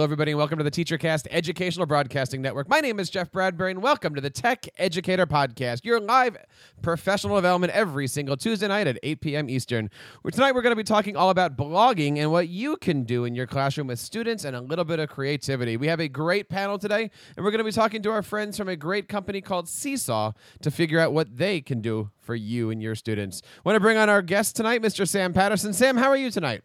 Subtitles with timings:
[0.00, 2.70] Hello, everybody, and welcome to the TeacherCast Educational Broadcasting Network.
[2.70, 6.38] My name is Jeff Bradbury, and welcome to the Tech Educator Podcast, your live
[6.80, 9.50] professional development every single Tuesday night at 8 p.m.
[9.50, 9.90] Eastern.
[10.22, 13.26] Where tonight we're going to be talking all about blogging and what you can do
[13.26, 15.76] in your classroom with students and a little bit of creativity.
[15.76, 18.56] We have a great panel today, and we're going to be talking to our friends
[18.56, 20.32] from a great company called Seesaw
[20.62, 23.42] to figure out what they can do for you and your students.
[23.64, 25.06] want to bring on our guest tonight, Mr.
[25.06, 25.74] Sam Patterson.
[25.74, 26.62] Sam, how are you tonight?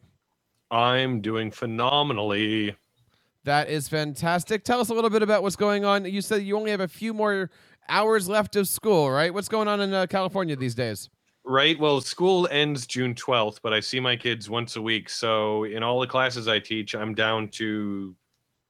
[0.71, 2.77] I'm doing phenomenally.
[3.45, 4.63] That is fantastic.
[4.63, 6.03] Tell us a little bit about what's going on.
[6.05, 7.51] You said you only have a few more
[7.87, 9.31] hours left of school, right?
[9.31, 11.11] What's going on in uh, California these days?
[11.45, 11.79] Right.
[11.79, 15.09] Well, school ends June 12th, but I see my kids once a week.
[15.09, 18.15] So in all the classes I teach, I'm down to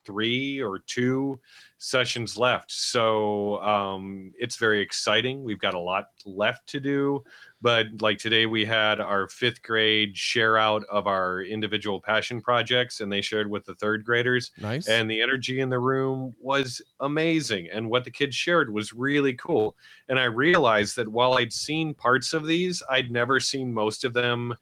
[0.05, 1.39] three or two
[1.77, 2.71] sessions left.
[2.71, 5.43] So um, it's very exciting.
[5.43, 7.23] We've got a lot left to do.
[7.61, 13.01] But like today, we had our fifth grade share out of our individual passion projects,
[13.01, 14.51] and they shared with the third graders.
[14.59, 14.87] Nice.
[14.87, 17.69] And the energy in the room was amazing.
[17.71, 19.75] And what the kids shared was really cool.
[20.09, 24.13] And I realized that while I'd seen parts of these, I'd never seen most of
[24.13, 24.53] them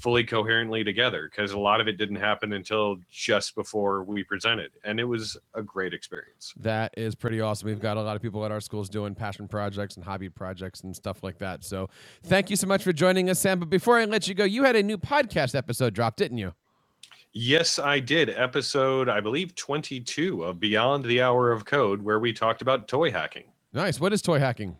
[0.00, 4.70] fully coherently together because a lot of it didn't happen until just before we presented
[4.84, 8.22] and it was a great experience that is pretty awesome we've got a lot of
[8.22, 11.88] people at our schools doing passion projects and hobby projects and stuff like that so
[12.24, 14.64] thank you so much for joining us sam but before i let you go you
[14.64, 16.52] had a new podcast episode dropped didn't you
[17.32, 18.30] Yes, I did.
[18.30, 23.12] Episode, I believe, 22 of Beyond the Hour of Code, where we talked about toy
[23.12, 23.44] hacking.
[23.72, 24.00] Nice.
[24.00, 24.76] What is toy hacking?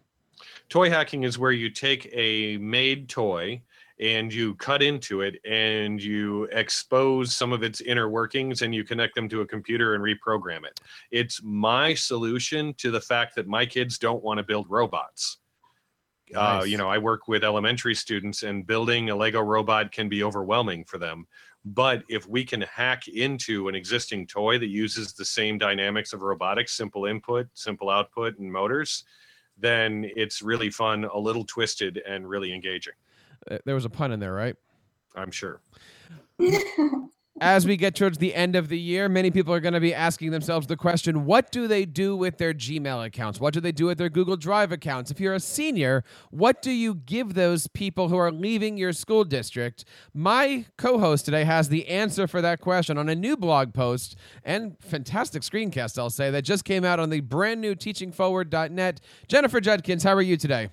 [0.68, 3.62] Toy hacking is where you take a made toy
[4.00, 8.82] and you cut into it and you expose some of its inner workings and you
[8.82, 10.80] connect them to a computer and reprogram it.
[11.10, 15.38] It's my solution to the fact that my kids don't want to build robots.
[16.32, 16.62] Nice.
[16.62, 20.22] Uh, you know, I work with elementary students, and building a Lego robot can be
[20.22, 21.26] overwhelming for them.
[21.64, 26.22] But if we can hack into an existing toy that uses the same dynamics of
[26.22, 29.04] robotics, simple input, simple output, and motors,
[29.58, 32.94] then it's really fun, a little twisted, and really engaging.
[33.48, 34.56] Uh, there was a pun in there, right?
[35.14, 35.60] I'm sure.
[37.42, 39.94] As we get towards the end of the year, many people are going to be
[39.94, 43.40] asking themselves the question what do they do with their Gmail accounts?
[43.40, 45.10] What do they do with their Google Drive accounts?
[45.10, 49.24] If you're a senior, what do you give those people who are leaving your school
[49.24, 49.86] district?
[50.12, 54.16] My co host today has the answer for that question on a new blog post
[54.44, 59.00] and fantastic screencast, I'll say, that just came out on the brand new teachingforward.net.
[59.28, 60.68] Jennifer Judkins, how are you today?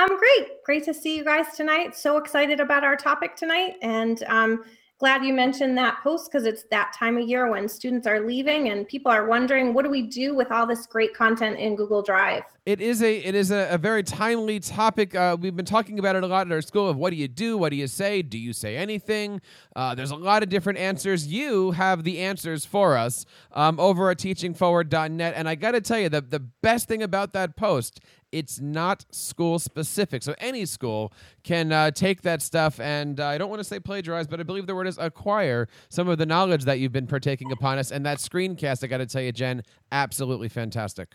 [0.00, 0.64] I'm great.
[0.64, 1.94] Great to see you guys tonight.
[1.94, 3.74] So excited about our topic tonight.
[3.82, 4.64] And um,
[4.98, 8.70] glad you mentioned that post because it's that time of year when students are leaving
[8.70, 12.00] and people are wondering what do we do with all this great content in Google
[12.00, 12.44] Drive.
[12.64, 15.14] It is a it is a, a very timely topic.
[15.14, 16.88] Uh, we've been talking about it a lot at our school.
[16.88, 17.58] Of what do you do?
[17.58, 18.22] What do you say?
[18.22, 19.40] Do you say anything?
[19.74, 21.26] Uh, there's a lot of different answers.
[21.26, 25.34] You have the answers for us um, over at teachingforward.net.
[25.36, 28.00] And I got to tell you, the the best thing about that post
[28.32, 30.22] it's not school specific.
[30.22, 33.80] So any school can uh, take that stuff and uh, I don't want to say
[33.80, 37.06] plagiarize, but I believe the word is acquire some of the knowledge that you've been
[37.06, 37.90] partaking upon us.
[37.90, 41.14] And that screencast, I got to tell you, Jen, absolutely fantastic.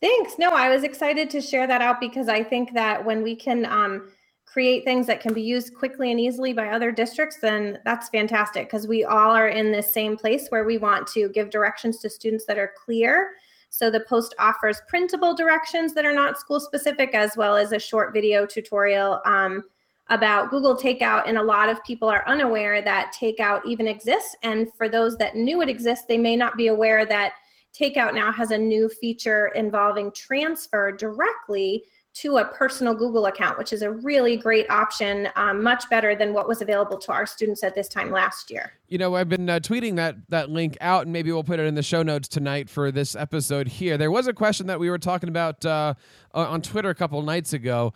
[0.00, 0.38] Thanks.
[0.38, 3.66] No, I was excited to share that out because I think that when we can
[3.66, 4.10] um,
[4.46, 8.68] create things that can be used quickly and easily by other districts, then that's fantastic
[8.68, 12.08] because we all are in this same place where we want to give directions to
[12.08, 13.32] students that are clear
[13.70, 17.78] so the post offers printable directions that are not school specific, as well as a
[17.78, 19.64] short video tutorial um,
[20.08, 21.24] about Google Takeout.
[21.26, 24.34] And a lot of people are unaware that Takeout even exists.
[24.42, 27.32] And for those that knew it exists, they may not be aware that
[27.78, 31.84] Takeout now has a new feature involving transfer directly
[32.22, 36.32] to a personal Google account, which is a really great option, um, much better than
[36.32, 38.72] what was available to our students at this time last year.
[38.88, 41.66] You know, I've been uh, tweeting that that link out, and maybe we'll put it
[41.66, 43.96] in the show notes tonight for this episode here.
[43.96, 45.94] There was a question that we were talking about uh,
[46.34, 47.94] on Twitter a couple nights ago.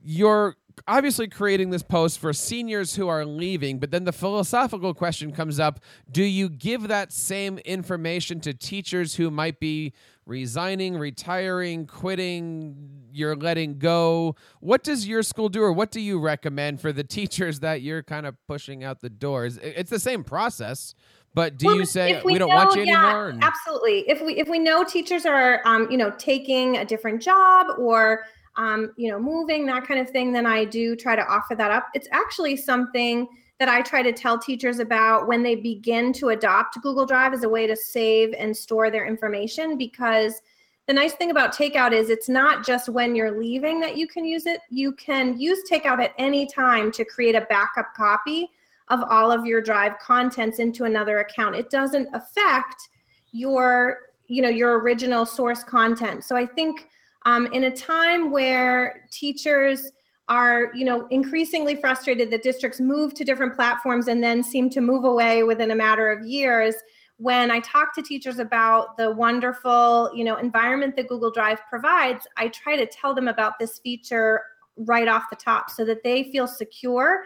[0.00, 0.56] You're
[0.86, 5.58] obviously creating this post for seniors who are leaving, but then the philosophical question comes
[5.58, 5.80] up
[6.10, 9.92] do you give that same information to teachers who might be
[10.26, 12.74] resigning, retiring, quitting,
[13.12, 14.34] you're letting go.
[14.60, 18.02] What does your school do, or what do you recommend for the teachers that you're
[18.02, 19.56] kind of pushing out the doors?
[19.58, 20.94] It's the same process.
[21.32, 23.38] But do well, you say we, we, don't know, want you yeah, anymore?
[23.42, 24.08] Absolutely.
[24.08, 28.24] If we if we know teachers are um, you know taking a different job or
[28.56, 31.70] um, you know moving that kind of thing, then I do try to offer that
[31.70, 31.88] up.
[31.94, 36.80] It's actually something that I try to tell teachers about when they begin to adopt
[36.82, 40.42] Google Drive as a way to save and store their information because
[40.86, 44.24] the nice thing about takeout is it's not just when you're leaving that you can
[44.24, 44.60] use it.
[44.70, 48.50] You can use takeout at any time to create a backup copy
[48.88, 51.56] of all of your drive contents into another account.
[51.56, 52.88] It doesn't affect
[53.32, 53.98] your
[54.28, 56.88] you know your original source content so i think
[57.26, 59.90] um, in a time where teachers
[60.28, 64.80] are you know increasingly frustrated that districts move to different platforms and then seem to
[64.80, 66.74] move away within a matter of years
[67.18, 72.26] when i talk to teachers about the wonderful you know environment that google drive provides
[72.36, 74.42] i try to tell them about this feature
[74.78, 77.22] right off the top so that they feel secure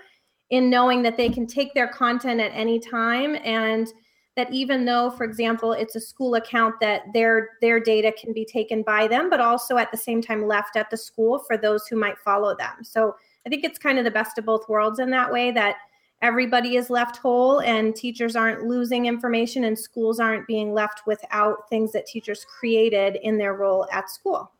[0.50, 3.88] in knowing that they can take their content at any time and
[4.40, 8.44] that even though for example it's a school account that their their data can be
[8.44, 11.86] taken by them but also at the same time left at the school for those
[11.86, 12.82] who might follow them.
[12.82, 13.14] So
[13.46, 15.76] i think it's kind of the best of both worlds in that way that
[16.22, 21.68] everybody is left whole and teachers aren't losing information and schools aren't being left without
[21.68, 24.50] things that teachers created in their role at school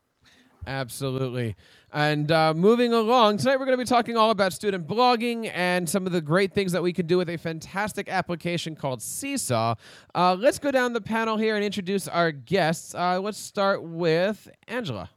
[0.66, 1.56] Absolutely.
[1.92, 5.88] And uh, moving along, tonight we're going to be talking all about student blogging and
[5.88, 9.74] some of the great things that we can do with a fantastic application called Seesaw.
[10.14, 12.94] Uh, let's go down the panel here and introduce our guests.
[12.94, 15.10] Uh, let's start with Angela.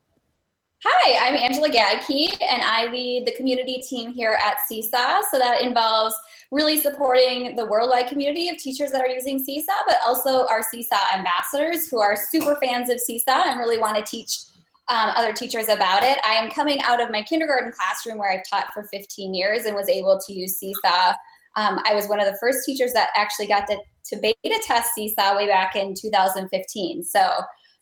[0.86, 5.22] Hi, I'm Angela Gadke, and I lead the community team here at Seesaw.
[5.32, 6.14] So that involves
[6.52, 11.16] really supporting the worldwide community of teachers that are using Seesaw, but also our Seesaw
[11.16, 14.40] ambassadors who are super fans of Seesaw and really want to teach
[14.90, 16.20] um, other teachers about it.
[16.26, 19.76] I am coming out of my kindergarten classroom where I've taught for 15 years and
[19.76, 21.14] was able to use Seesaw.
[21.56, 24.94] Um, I was one of the first teachers that actually got to, to beta test
[24.94, 27.04] Seesaw way back in 2015.
[27.04, 27.32] So,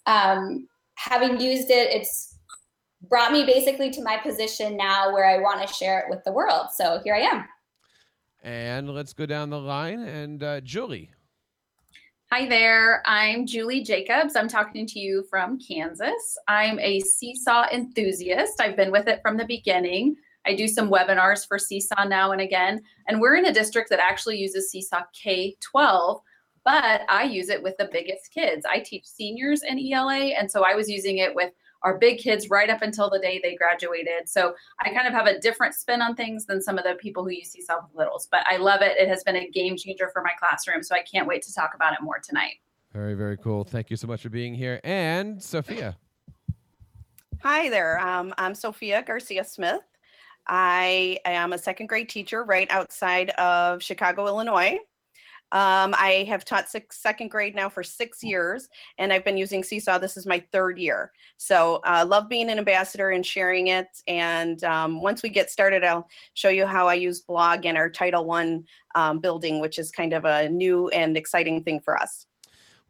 [0.05, 2.37] um, having used it, it's
[3.09, 6.31] brought me basically to my position now where I want to share it with the
[6.31, 6.67] world.
[6.75, 7.45] So, here I am.
[8.43, 10.01] And let's go down the line.
[10.01, 11.11] And uh, Julie.
[12.33, 14.37] Hi there, I'm Julie Jacobs.
[14.37, 16.37] I'm talking to you from Kansas.
[16.47, 18.61] I'm a Seesaw enthusiast.
[18.61, 20.15] I've been with it from the beginning.
[20.45, 22.83] I do some webinars for Seesaw now and again.
[23.09, 26.21] And we're in a district that actually uses Seesaw K 12,
[26.63, 28.65] but I use it with the biggest kids.
[28.65, 31.51] I teach seniors in ELA, and so I was using it with
[31.83, 34.27] our big kids right up until the day they graduated.
[34.27, 37.23] So I kind of have a different spin on things than some of the people
[37.23, 38.97] who use Seesaw with littles, but I love it.
[38.97, 40.83] It has been a game changer for my classroom.
[40.83, 42.55] So I can't wait to talk about it more tonight.
[42.93, 43.63] Very, very cool.
[43.63, 44.81] Thank you so much for being here.
[44.83, 45.97] And Sophia.
[47.41, 47.99] Hi there.
[47.99, 49.81] Um, I'm Sophia Garcia Smith.
[50.47, 54.77] I am a second grade teacher right outside of Chicago, Illinois.
[55.51, 59.63] Um, I have taught six, second grade now for six years, and I've been using
[59.63, 59.97] Seesaw.
[59.97, 61.11] This is my third year.
[61.37, 63.87] So I uh, love being an ambassador and sharing it.
[64.07, 67.89] And um, once we get started, I'll show you how I use blog in our
[67.89, 68.63] Title One
[68.95, 72.25] um, building, which is kind of a new and exciting thing for us.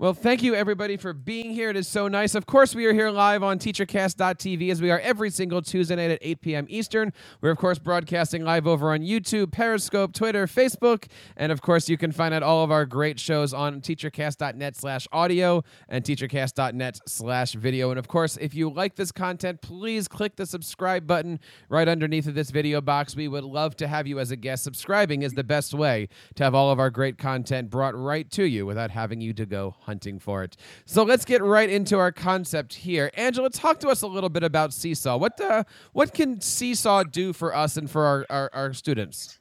[0.01, 1.69] Well, thank you everybody for being here.
[1.69, 2.33] It is so nice.
[2.33, 6.09] Of course, we are here live on teachercast.tv as we are every single Tuesday night
[6.09, 6.65] at 8 p.m.
[6.69, 7.13] Eastern.
[7.39, 11.05] We're, of course, broadcasting live over on YouTube, Periscope, Twitter, Facebook,
[11.37, 15.07] and, of course, you can find out all of our great shows on teachercast.net slash
[15.11, 17.91] audio and teachercast.net slash video.
[17.91, 21.39] And, of course, if you like this content, please click the subscribe button
[21.69, 23.15] right underneath of this video box.
[23.15, 24.63] We would love to have you as a guest.
[24.63, 28.45] Subscribing is the best way to have all of our great content brought right to
[28.45, 29.75] you without having you to go
[30.19, 30.57] for it.
[30.85, 33.11] So let's get right into our concept here.
[33.15, 35.17] Angela, talk to us a little bit about Seesaw.
[35.17, 39.39] What uh, what can Seesaw do for us and for our, our, our students?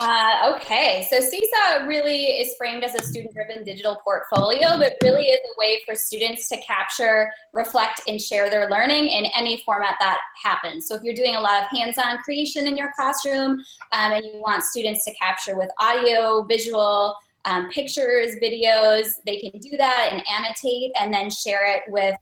[0.00, 5.26] Uh, okay, so Seesaw really is framed as a student driven digital portfolio, but really
[5.26, 9.94] is a way for students to capture, reflect, and share their learning in any format
[10.00, 10.88] that happens.
[10.88, 14.24] So, if you're doing a lot of hands on creation in your classroom um, and
[14.24, 17.14] you want students to capture with audio, visual,
[17.44, 19.08] um, pictures, videos.
[19.26, 22.16] They can do that and annotate and then share it with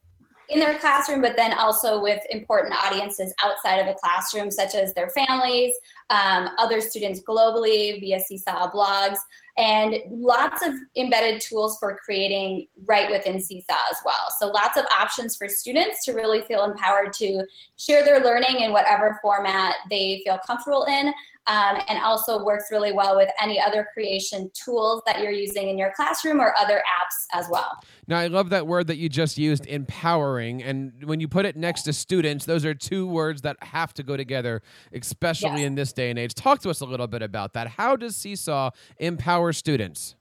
[0.50, 4.92] in their classroom, but then also with important audiences outside of the classroom, such as
[4.94, 5.72] their families,
[6.10, 9.18] um, other students globally via Seesaw blogs,
[9.56, 14.26] and lots of embedded tools for creating right within Seesaw as well.
[14.40, 17.44] So lots of options for students to really feel empowered to
[17.76, 21.12] share their learning in whatever format they feel comfortable in,
[21.50, 25.76] um, and also works really well with any other creation tools that you're using in
[25.76, 27.76] your classroom or other apps as well.
[28.06, 30.62] Now, I love that word that you just used, empowering.
[30.62, 34.04] And when you put it next to students, those are two words that have to
[34.04, 35.66] go together, especially yes.
[35.66, 36.34] in this day and age.
[36.34, 37.66] Talk to us a little bit about that.
[37.66, 40.14] How does Seesaw empower students?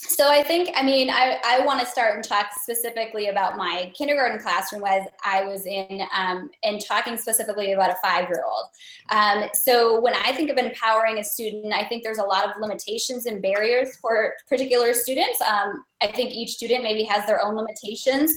[0.00, 3.92] So I think, I mean, I, I want to start and talk specifically about my
[3.96, 8.64] kindergarten classroom as I was in, um, and talking specifically about a five-year-old.
[9.10, 12.52] Um, so when I think of empowering a student, I think there's a lot of
[12.60, 15.40] limitations and barriers for particular students.
[15.40, 18.32] Um, I think each student maybe has their own limitations.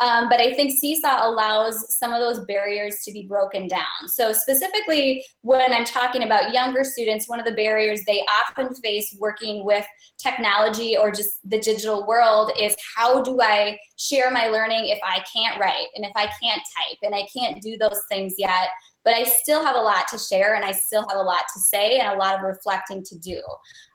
[0.00, 4.08] Um, but I think Seesaw allows some of those barriers to be broken down.
[4.08, 9.16] So, specifically, when I'm talking about younger students, one of the barriers they often face
[9.18, 9.86] working with
[10.18, 15.24] technology or just the digital world is how do I share my learning if I
[15.32, 18.68] can't write and if I can't type and I can't do those things yet?
[19.04, 21.60] But I still have a lot to share and I still have a lot to
[21.60, 23.40] say and a lot of reflecting to do.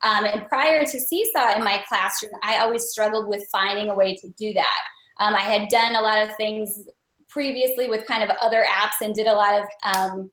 [0.02, 4.16] Um, and prior to Seesaw in my classroom, I always struggled with finding a way
[4.16, 4.82] to do that.
[5.20, 6.88] Um, I had done a lot of things
[7.30, 10.32] previously with kind of other apps and did a lot of um,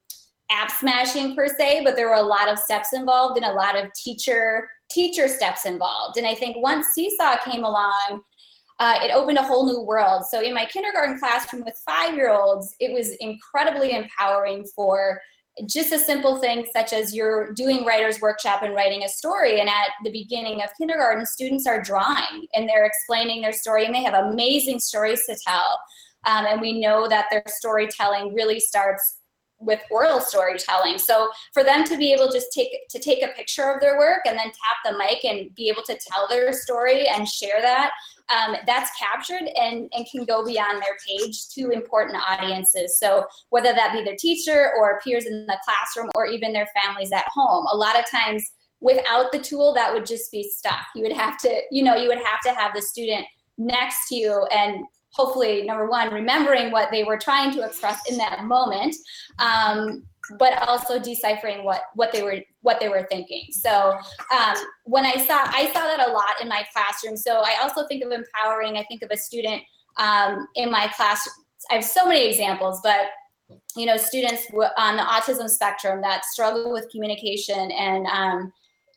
[0.50, 3.76] app smashing per se, but there were a lot of steps involved and a lot
[3.76, 6.16] of teacher teacher steps involved.
[6.16, 8.22] And I think once Seesaw came along,
[8.80, 10.24] uh, it opened a whole new world.
[10.24, 15.20] So in my kindergarten classroom with five year olds, it was incredibly empowering for
[15.66, 19.60] just a simple thing such as you're doing writer's workshop and writing a story.
[19.60, 23.94] And at the beginning of kindergarten, students are drawing and they're explaining their story and
[23.94, 25.78] they have amazing stories to tell.
[26.24, 29.18] Um, and we know that their storytelling really starts
[29.58, 30.96] with oral storytelling.
[30.96, 34.22] So for them to be able just take to take a picture of their work
[34.24, 37.90] and then tap the mic and be able to tell their story and share that
[38.30, 42.98] um, that's captured and, and can go beyond their page to important audiences.
[42.98, 47.12] So whether that be their teacher or peers in the classroom or even their families
[47.12, 48.44] at home, a lot of times
[48.80, 50.86] without the tool that would just be stuck.
[50.94, 53.26] You would have to, you know, you would have to have the student
[53.58, 58.16] next to you and hopefully number one remembering what they were trying to express in
[58.16, 58.94] that moment
[59.38, 60.02] um,
[60.38, 63.44] but also deciphering what what they were what they were thinking.
[63.50, 63.96] So
[64.32, 67.16] um, when I saw I saw that a lot in my classroom.
[67.16, 68.76] So I also think of empowering.
[68.76, 69.62] I think of a student
[69.96, 71.28] um, in my class.
[71.70, 73.08] I have so many examples, but
[73.76, 78.52] you know, students on the autism spectrum that struggle with communication and um,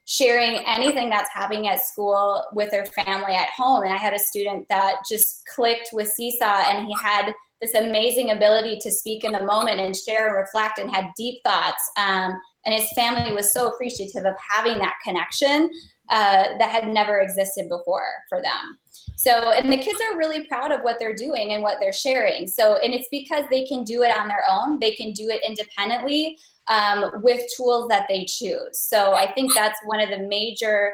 [0.05, 3.83] sharing anything that's happening at school with their family at home.
[3.83, 8.31] And I had a student that just clicked with Seesaw, and he had this amazing
[8.31, 11.89] ability to speak in the moment and share and reflect and had deep thoughts.
[11.97, 15.69] Um, and his family was so appreciative of having that connection
[16.09, 18.77] uh, that had never existed before for them.
[19.15, 22.47] So, and the kids are really proud of what they're doing and what they're sharing.
[22.47, 25.41] So, and it's because they can do it on their own, they can do it
[25.47, 28.79] independently um, with tools that they choose.
[28.79, 30.93] So, I think that's one of the major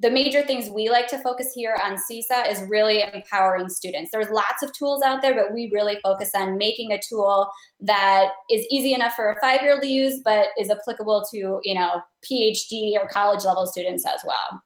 [0.00, 4.10] the major things we like to focus here on Seesaw is really empowering students.
[4.12, 7.50] There's lots of tools out there, but we really focus on making a tool
[7.80, 12.00] that is easy enough for a five-year-old to use, but is applicable to you know
[12.22, 14.62] PhD or college level students as well.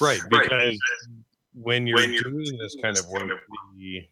[0.00, 0.78] Right, because
[1.54, 3.40] when you're, when you're doing this kind of work,
[3.76, 4.08] the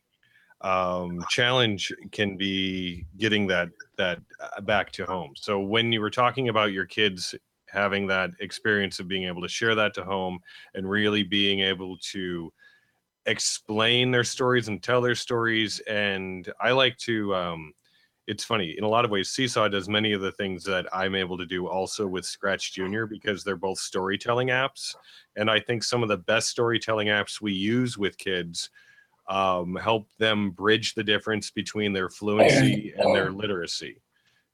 [0.61, 5.33] um, challenge can be getting that that uh, back to home.
[5.37, 7.35] So when you were talking about your kids
[7.71, 10.39] having that experience of being able to share that to home
[10.75, 12.53] and really being able to
[13.27, 15.81] explain their stories and tell their stories.
[15.81, 17.73] And i like to um,
[18.29, 21.15] it's funny in a lot of ways seesaw does many of the things that i'm
[21.15, 24.95] able to do also with scratch junior because they're both storytelling apps.
[25.37, 28.71] And i think some of the best storytelling apps we use with kids
[29.29, 34.01] um, help them bridge the difference between their fluency and their literacy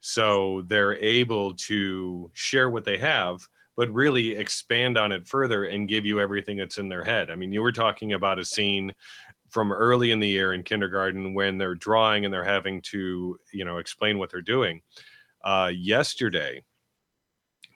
[0.07, 3.41] so they're able to share what they have,
[3.75, 7.31] but really expand on it further and give you everything that's in their head.
[7.31, 8.93] I mean, you were talking about a scene
[9.49, 13.65] from early in the year in kindergarten when they're drawing and they're having to, you
[13.65, 14.83] know, explain what they're doing.
[15.43, 16.63] Uh, yesterday,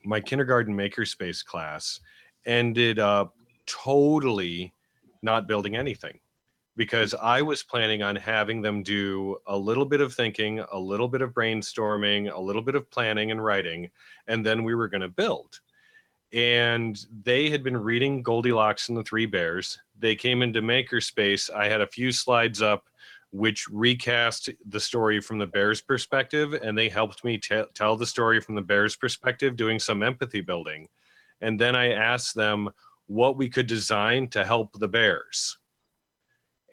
[0.04, 1.98] my kindergarten makerspace class
[2.44, 3.32] ended up
[3.64, 4.74] totally
[5.22, 6.20] not building anything
[6.78, 11.08] because I was planning on having them do a little bit of thinking, a little
[11.08, 13.90] bit of brainstorming, a little bit of planning and writing,
[14.28, 15.58] and then we were going to build.
[16.32, 19.76] And they had been reading Goldilocks and the Three Bears.
[19.98, 21.52] They came into Makerspace.
[21.52, 22.84] I had a few slides up
[23.30, 28.06] which recast the story from the bear's perspective, and they helped me t- tell the
[28.06, 30.88] story from the bear's perspective, doing some empathy building.
[31.40, 32.70] And then I asked them
[33.06, 35.57] what we could design to help the bears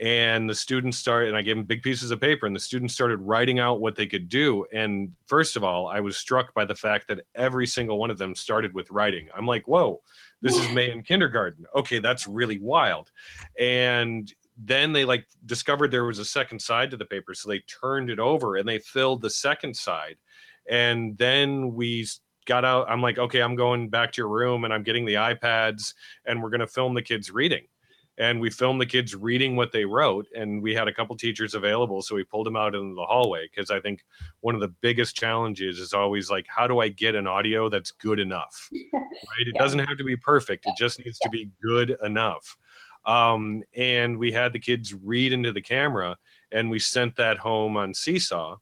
[0.01, 2.93] and the students started and i gave them big pieces of paper and the students
[2.93, 4.65] started writing out what they could do.
[4.73, 8.17] And first of all i was struck by the fact that every single one of
[8.17, 9.29] them started with writing.
[9.35, 10.01] I'm like whoa
[10.41, 11.65] this is may in kindergarten.
[11.75, 13.11] Okay that's really wild.
[13.59, 17.59] And then they like discovered there was a second side to the paper so they
[17.59, 20.17] turned it over and they filled the second side.
[20.69, 22.05] And then we
[22.45, 25.15] got out i'm like okay i'm going back to your room and i'm getting the
[25.15, 25.93] ipads
[26.25, 27.65] and we're going to film the kids reading
[28.17, 31.53] and we filmed the kids reading what they wrote and we had a couple teachers
[31.53, 34.05] available so we pulled them out into the hallway because i think
[34.41, 37.91] one of the biggest challenges is always like how do i get an audio that's
[37.91, 39.61] good enough right it yeah.
[39.61, 41.27] doesn't have to be perfect it just needs yeah.
[41.27, 42.57] to be good enough
[43.05, 46.17] Um, and we had the kids read into the camera,
[46.51, 48.57] and we sent that home on Seesaw.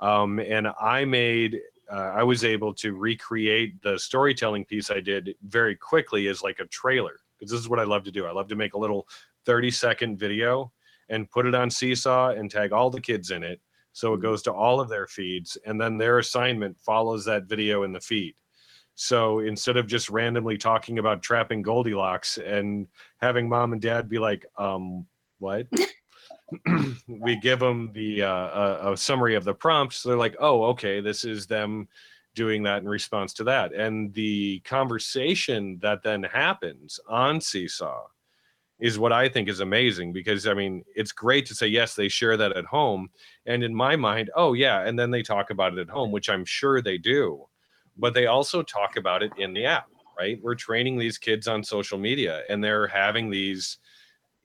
[0.00, 1.60] Um, and I made,
[1.90, 6.60] uh, I was able to recreate the storytelling piece I did very quickly as like
[6.60, 8.26] a trailer because this is what I love to do.
[8.26, 9.06] I love to make a little
[9.46, 10.72] 30 second video
[11.08, 13.60] and put it on Seesaw and tag all the kids in it.
[13.92, 17.84] So it goes to all of their feeds, and then their assignment follows that video
[17.84, 18.34] in the feed.
[18.96, 22.88] So instead of just randomly talking about trapping Goldilocks and
[23.18, 25.06] having mom and dad be like, um,
[25.38, 25.66] what?
[27.08, 28.28] we give them the uh,
[28.88, 29.96] a, a summary of the prompts.
[29.96, 31.88] So they're like, oh, okay, this is them
[32.34, 33.72] doing that in response to that.
[33.72, 38.04] And the conversation that then happens on Seesaw
[38.80, 42.08] is what I think is amazing because I mean, it's great to say, yes, they
[42.08, 43.08] share that at home.
[43.46, 44.86] And in my mind, oh, yeah.
[44.86, 47.44] And then they talk about it at home, which I'm sure they do.
[47.96, 49.86] But they also talk about it in the app,
[50.18, 50.38] right?
[50.42, 53.78] We're training these kids on social media and they're having these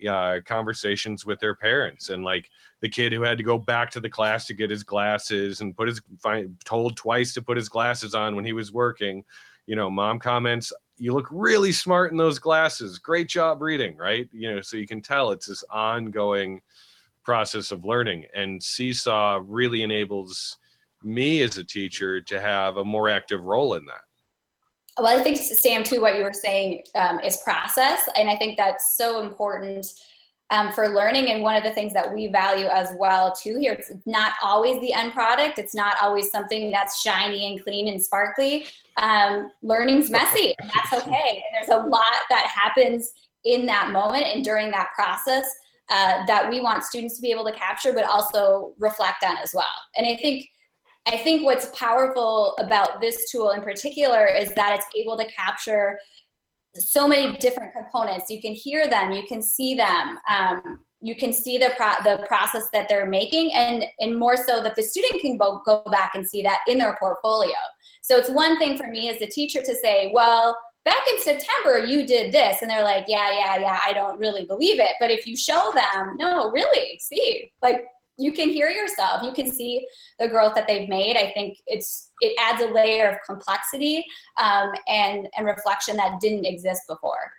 [0.08, 2.50] uh, conversations with their parents and like
[2.82, 5.76] the kid who had to go back to the class to get his glasses and
[5.76, 9.24] put his find, told twice to put his glasses on when he was working.
[9.66, 13.00] You know mom comments you look really smart in those glasses.
[13.00, 14.30] Great job reading right?
[14.32, 16.62] You know so you can tell it's this ongoing
[17.24, 18.26] process of learning.
[18.34, 20.58] And seesaw really enables
[21.04, 24.02] me as a teacher to have a more active role in that
[24.98, 28.58] well, I think Sam, too, what you were saying um, is process, and I think
[28.58, 29.86] that's so important
[30.52, 31.30] um, for learning.
[31.30, 34.82] And one of the things that we value as well, too, here, it's not always
[34.82, 35.60] the end product.
[35.60, 38.66] It's not always something that's shiny and clean and sparkly.
[38.98, 41.44] Um, learning's messy, and that's okay.
[41.44, 43.14] And there's a lot that happens
[43.46, 45.46] in that moment and during that process
[45.90, 49.54] uh, that we want students to be able to capture, but also reflect on as
[49.54, 49.66] well.
[49.96, 50.48] And I think
[51.12, 56.00] I think what's powerful about this tool in particular is that it's able to capture
[56.76, 58.30] so many different components.
[58.30, 62.24] You can hear them, you can see them, um, you can see the pro- the
[62.28, 66.12] process that they're making, and and more so that the student can go, go back
[66.14, 67.56] and see that in their portfolio.
[68.04, 71.86] So it's one thing for me as a teacher to say, well, back in September
[71.86, 74.92] you did this, and they're like, yeah, yeah, yeah, I don't really believe it.
[75.00, 77.86] But if you show them, no, really, see, like
[78.20, 79.24] you can hear yourself.
[79.24, 79.88] You can see
[80.20, 81.18] the growth that they've made.
[81.18, 84.06] I think it's it adds a layer of complexity
[84.42, 87.32] um, and and reflection that didn't exist before.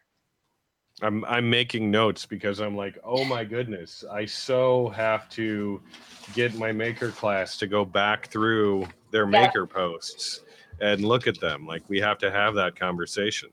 [1.03, 5.81] I'm i'm making notes because i'm like oh my goodness i so have to
[6.35, 10.43] get my maker class to go back through their maker posts
[10.81, 11.67] and look at them.
[11.67, 13.51] Like we have to have that conversation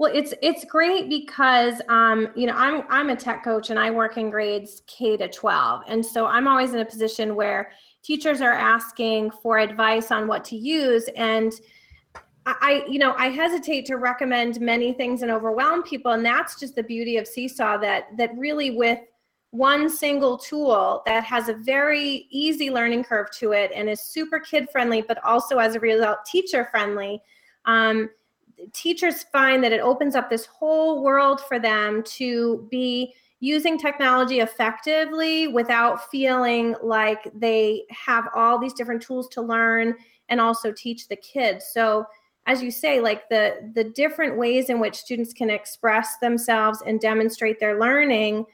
[0.00, 3.90] well, it's it's great because um, you know I'm I'm a tech coach and I
[3.90, 7.70] work in grades K to 12, and so I'm always in a position where
[8.02, 11.52] teachers are asking for advice on what to use, and
[12.46, 16.76] I you know I hesitate to recommend many things and overwhelm people, and that's just
[16.76, 19.00] the beauty of Seesaw that that really with
[19.50, 24.40] one single tool that has a very easy learning curve to it and is super
[24.40, 27.20] kid friendly, but also as a result teacher friendly.
[27.66, 28.08] Um,
[28.72, 34.40] teachers find that it opens up this whole world for them to be using technology
[34.40, 39.94] effectively without feeling like they have all these different tools to learn
[40.28, 41.66] and also teach the kids.
[41.72, 42.06] So
[42.46, 47.00] as you say like the the different ways in which students can express themselves and
[47.00, 48.44] demonstrate their learning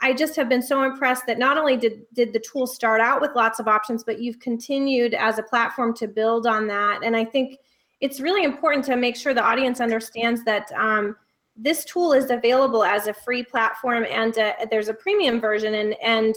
[0.00, 3.20] i just have been so impressed that not only did did the tool start out
[3.20, 7.00] with lots of options but you've continued as a platform to build on that.
[7.02, 7.58] And i think
[8.06, 11.16] it's really important to make sure the audience understands that um,
[11.56, 15.94] this tool is available as a free platform and uh, there's a premium version and
[16.00, 16.36] and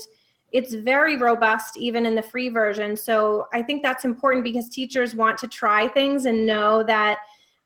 [0.51, 2.97] it's very robust even in the free version.
[2.97, 7.19] So i think that's important because teachers want to try things and know that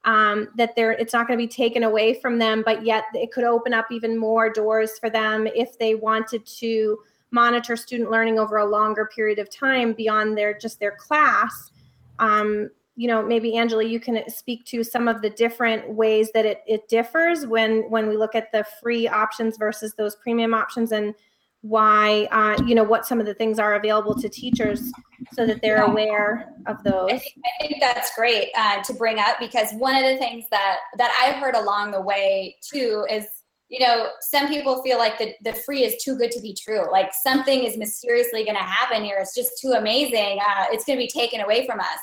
[0.04, 3.32] um, that they're it's not going to be taken away from them but yet it
[3.32, 6.98] could open up even more doors for them if they wanted to
[7.32, 11.72] monitor student learning over a longer period of time beyond their just their class.
[12.20, 16.46] Um, you know maybe angela you can speak to some of the different ways that
[16.46, 20.92] it, it differs when when we look at the free options versus those premium options
[20.92, 21.16] and
[21.62, 24.92] why uh, you know what some of the things are available to teachers
[25.32, 27.10] so that they're aware of those.
[27.10, 30.44] I think, I think that's great uh, to bring up because one of the things
[30.52, 33.26] that that i've heard along the way too is
[33.70, 36.92] you know some people feel like the, the free is too good to be true.
[36.92, 39.18] Like something is mysteriously going to happen here.
[39.22, 42.00] It's just too amazing uh, it's going to be taken away from us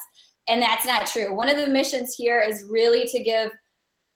[0.48, 1.34] and that's not true.
[1.34, 3.50] One of the missions here is really to give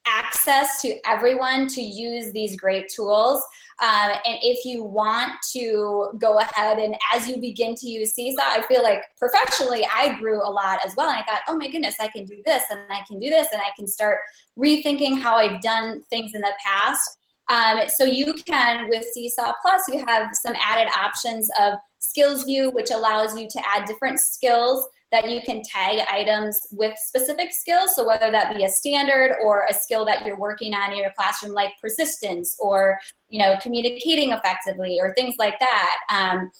[0.06, 3.42] access to everyone to use these great tools.
[3.82, 8.42] Um, and if you want to go ahead and as you begin to use Seesaw,
[8.42, 11.08] I feel like professionally I grew a lot as well.
[11.08, 13.48] And I thought, oh my goodness, I can do this and I can do this
[13.52, 14.18] and I can start
[14.58, 17.18] rethinking how I've done things in the past.
[17.50, 22.70] Um, so you can, with Seesaw Plus, you have some added options of Skills View,
[22.70, 27.94] which allows you to add different skills that you can tag items with specific skills.
[27.94, 31.12] So whether that be a standard or a skill that you're working on in your
[31.16, 32.98] classroom, like persistence or
[33.28, 35.96] you know communicating effectively or things like that.
[36.10, 36.50] Um,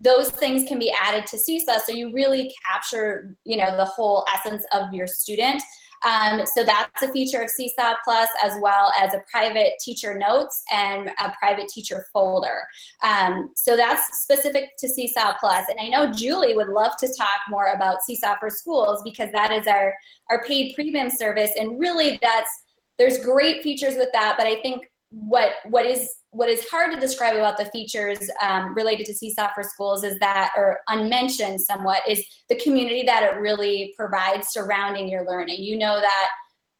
[0.00, 4.26] those things can be added to Seesaw, so you really capture you know the whole
[4.34, 5.62] essence of your student.
[6.04, 10.62] Um, so that's a feature of Seesaw Plus, as well as a private teacher notes
[10.72, 12.62] and a private teacher folder.
[13.02, 15.66] Um, so that's specific to Seesaw Plus.
[15.68, 19.50] And I know Julie would love to talk more about Seesaw for Schools because that
[19.50, 19.94] is our,
[20.30, 21.52] our paid premium service.
[21.58, 22.50] And really that's,
[22.98, 26.98] there's great features with that, but I think what what is what is hard to
[26.98, 32.02] describe about the features um, related to Seesaw for Schools is that, or unmentioned somewhat,
[32.08, 35.62] is the community that it really provides surrounding your learning.
[35.62, 36.30] You know that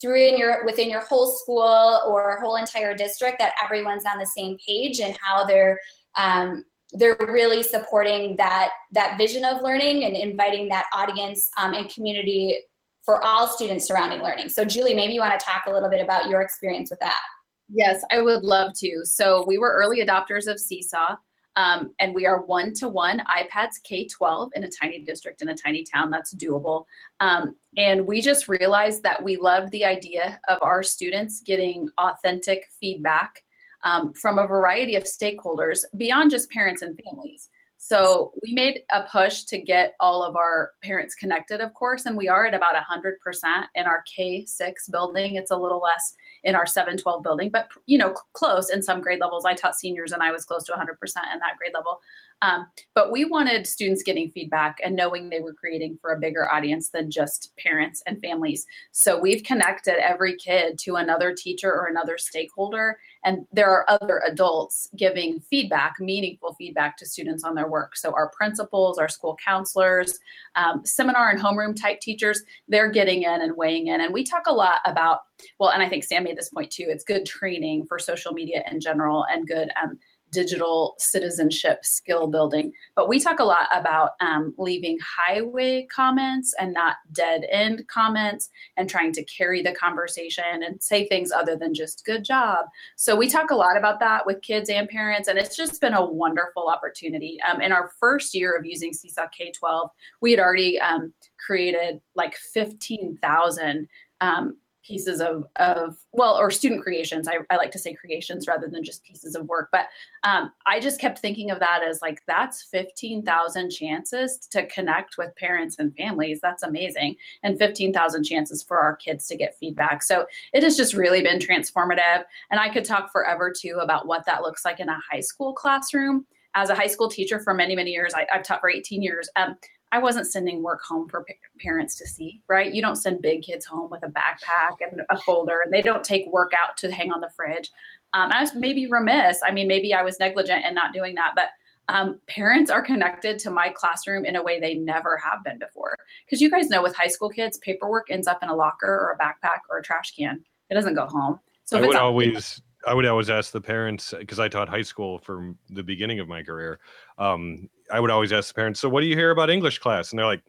[0.02, 4.26] through in your within your whole school or whole entire district that everyone's on the
[4.26, 5.78] same page and how they're
[6.16, 11.88] um, they're really supporting that that vision of learning and inviting that audience um, and
[11.88, 12.58] community
[13.04, 14.48] for all students surrounding learning.
[14.48, 17.20] So Julie, maybe you want to talk a little bit about your experience with that.
[17.68, 19.04] Yes, I would love to.
[19.04, 21.16] So we were early adopters of Seesaw,
[21.56, 25.48] um, and we are one to one iPads K 12 in a tiny district in
[25.48, 26.10] a tiny town.
[26.10, 26.84] That's doable.
[27.20, 32.66] Um, and we just realized that we loved the idea of our students getting authentic
[32.80, 33.42] feedback
[33.84, 37.50] um, from a variety of stakeholders beyond just parents and families.
[37.76, 42.16] So we made a push to get all of our parents connected, of course, and
[42.16, 45.36] we are at about 100% in our K6 building.
[45.36, 49.20] It's a little less in our 712 building, but you know, close in some grade
[49.20, 49.44] levels.
[49.44, 52.00] I taught seniors and I was close to 100% in that grade level.
[52.44, 56.52] Um, but we wanted students getting feedback and knowing they were creating for a bigger
[56.52, 58.66] audience than just parents and families.
[58.92, 62.98] So we've connected every kid to another teacher or another stakeholder.
[63.24, 67.96] And there are other adults giving feedback, meaningful feedback to students on their work.
[67.96, 70.18] So our principals, our school counselors,
[70.54, 74.02] um, seminar and homeroom type teachers, they're getting in and weighing in.
[74.02, 75.20] And we talk a lot about,
[75.58, 78.62] well, and I think Sam made this point too, it's good training for social media
[78.70, 79.98] in general and good um,
[80.34, 82.72] digital citizenship skill building.
[82.96, 88.50] But we talk a lot about um, leaving highway comments and not dead end comments
[88.76, 92.66] and trying to carry the conversation and say things other than just good job.
[92.96, 95.94] So we talk a lot about that with kids and parents, and it's just been
[95.94, 97.38] a wonderful opportunity.
[97.48, 101.14] Um, in our first year of using Seesaw K 12, we had already um,
[101.46, 103.88] created like 15,000
[104.20, 107.28] um, pieces of of well or student creations.
[107.28, 109.86] I, I like to say creations rather than just pieces of work but
[110.24, 115.34] um, i just kept thinking of that as like that's 15000 chances to connect with
[115.36, 116.40] parents and families.
[116.40, 117.16] That's amazing.
[117.42, 120.02] And 15000 chances for our kids to get feedback.
[120.02, 122.24] So it has just really been transformative.
[122.50, 125.52] And i could talk forever too about what that looks like in a high school
[125.52, 126.26] classroom.
[126.56, 129.28] As a high school teacher for many many years I, have taught for 18 years.
[129.36, 129.56] Um,
[129.94, 132.74] I wasn't sending work home for pa- parents to see, right?
[132.74, 136.02] You don't send big kids home with a backpack and a folder, and they don't
[136.02, 137.70] take work out to hang on the fridge.
[138.12, 139.40] Um, I was maybe remiss.
[139.46, 141.50] I mean, maybe I was negligent in not doing that, but
[141.88, 145.96] um, parents are connected to my classroom in a way they never have been before.
[146.26, 149.16] Because you guys know, with high school kids, paperwork ends up in a locker or
[149.16, 150.42] a backpack or a trash can.
[150.70, 151.38] It doesn't go home.
[151.66, 155.20] So I would always I would always ask the parents because I taught high school
[155.20, 156.80] from the beginning of my career.
[157.16, 160.10] Um, I would always ask the parents, "So what do you hear about English class?"
[160.10, 160.42] And they're like,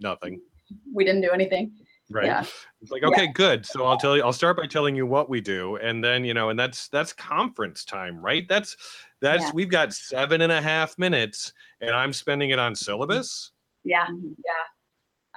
[0.00, 0.40] "Nothing."
[0.92, 1.72] We didn't do anything.
[2.10, 2.26] Right.
[2.26, 2.44] Yeah.
[2.80, 3.32] It's like, okay, yeah.
[3.32, 3.66] good.
[3.66, 4.22] So I'll tell you.
[4.22, 7.12] I'll start by telling you what we do, and then you know, and that's that's
[7.12, 8.48] conference time, right?
[8.48, 8.76] That's
[9.20, 9.50] that's yeah.
[9.52, 13.52] we've got seven and a half minutes, and I'm spending it on syllabus.
[13.84, 14.06] Yeah.
[14.08, 14.52] Yeah.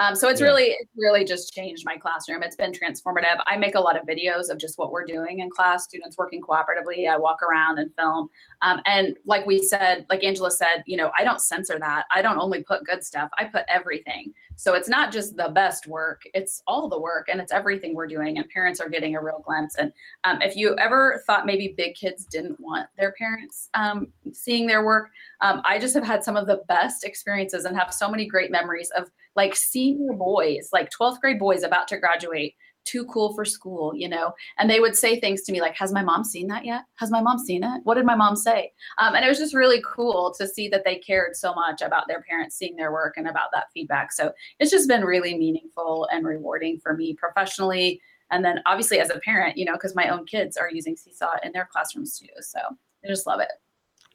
[0.02, 0.48] Um, so it's yeah.
[0.48, 2.42] really, it's really just changed my classroom.
[2.42, 3.38] It's been transformative.
[3.46, 6.42] I make a lot of videos of just what we're doing in class, students working
[6.42, 7.08] cooperatively.
[7.08, 8.28] I walk around and film.
[8.64, 12.06] Um, and like we said, like Angela said, you know, I don't censor that.
[12.10, 13.30] I don't only put good stuff.
[13.38, 14.34] I put everything.
[14.56, 18.08] So it's not just the best work, it's all the work and it's everything we're
[18.08, 18.38] doing.
[18.38, 19.76] And parents are getting a real glimpse.
[19.76, 24.66] And um, if you ever thought maybe big kids didn't want their parents um, seeing
[24.66, 25.10] their work,
[25.42, 28.52] um, I just have had some of the best experiences and have so many great
[28.52, 33.46] memories of like senior boys, like 12th grade boys about to graduate too cool for
[33.46, 34.34] school, you know?
[34.58, 36.84] And they would say things to me like, Has my mom seen that yet?
[36.96, 37.82] Has my mom seen it?
[37.84, 38.72] What did my mom say?
[38.98, 42.08] Um, and it was just really cool to see that they cared so much about
[42.08, 44.12] their parents seeing their work and about that feedback.
[44.12, 48.02] So it's just been really meaningful and rewarding for me professionally.
[48.32, 51.38] And then obviously as a parent, you know, because my own kids are using Seesaw
[51.44, 52.28] in their classrooms too.
[52.40, 53.50] So I just love it.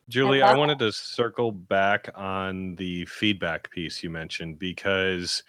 [0.08, 5.42] Julie, I, I wanted to circle back on the feedback piece you mentioned because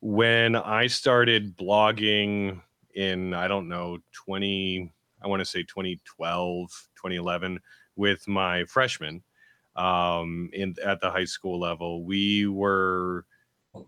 [0.00, 2.60] when I started blogging
[2.94, 7.60] in I don't know 20 I want to say 2012, 2011
[7.96, 9.22] with my freshmen
[9.76, 12.04] um, in at the high school level.
[12.04, 13.24] We were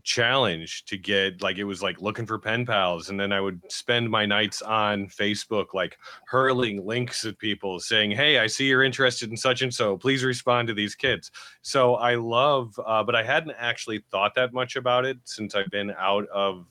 [0.02, 3.60] challenged to get like it was like looking for pen pals and then i would
[3.70, 8.82] spend my nights on facebook like hurling links at people saying hey i see you're
[8.82, 9.96] interested in such and so.
[9.96, 11.30] Please respond to these kids.
[11.62, 15.70] So i love uh, but i hadn't actually thought that much about it since i've
[15.70, 16.66] been out of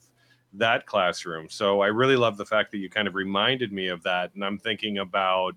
[0.53, 1.47] that classroom.
[1.49, 4.43] So i really love the fact that you kind of reminded me of that and
[4.43, 5.55] i'm thinking about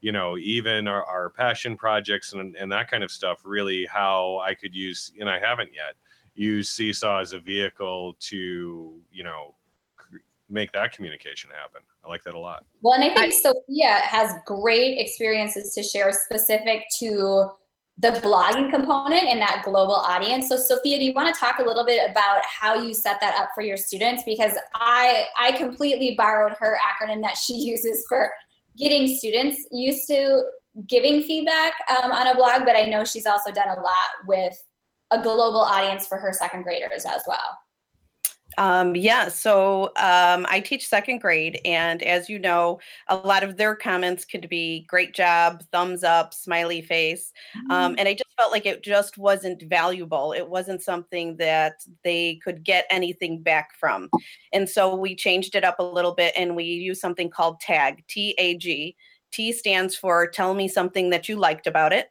[0.00, 4.38] you know even our, our passion projects and, and that kind of stuff really how
[4.44, 5.94] i could use and i haven't yet
[6.34, 9.54] use seesaw as a vehicle to you know
[10.50, 11.80] make that communication happen.
[12.04, 12.64] I like that a lot.
[12.82, 17.50] Well and i think I, sophia has great experiences to share specific to
[17.98, 20.48] the blogging component and that global audience.
[20.48, 23.36] So sophia do you want to talk a little bit about how you set that
[23.36, 24.22] up for your students?
[24.24, 28.30] Because i i completely borrowed her acronym that she uses for
[28.76, 30.42] getting students used to
[30.88, 34.60] giving feedback um, on a blog but i know she's also done a lot with
[35.14, 37.58] a global audience for her second graders as well?
[38.56, 43.56] Um, yeah, so um, I teach second grade, and as you know, a lot of
[43.56, 47.32] their comments could be great job, thumbs up, smiley face.
[47.54, 47.72] Um, mm-hmm.
[47.72, 50.32] Um, and I just felt like it just wasn't valuable.
[50.32, 54.08] It wasn't something that they could get anything back from.
[54.52, 58.04] And so we changed it up a little bit and we use something called TAG,
[58.08, 58.94] T A G.
[59.32, 62.10] T stands for tell me something that you liked about it.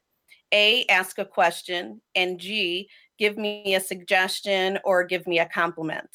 [0.53, 2.87] A, ask a question, and G,
[3.19, 6.09] give me a suggestion or give me a compliment.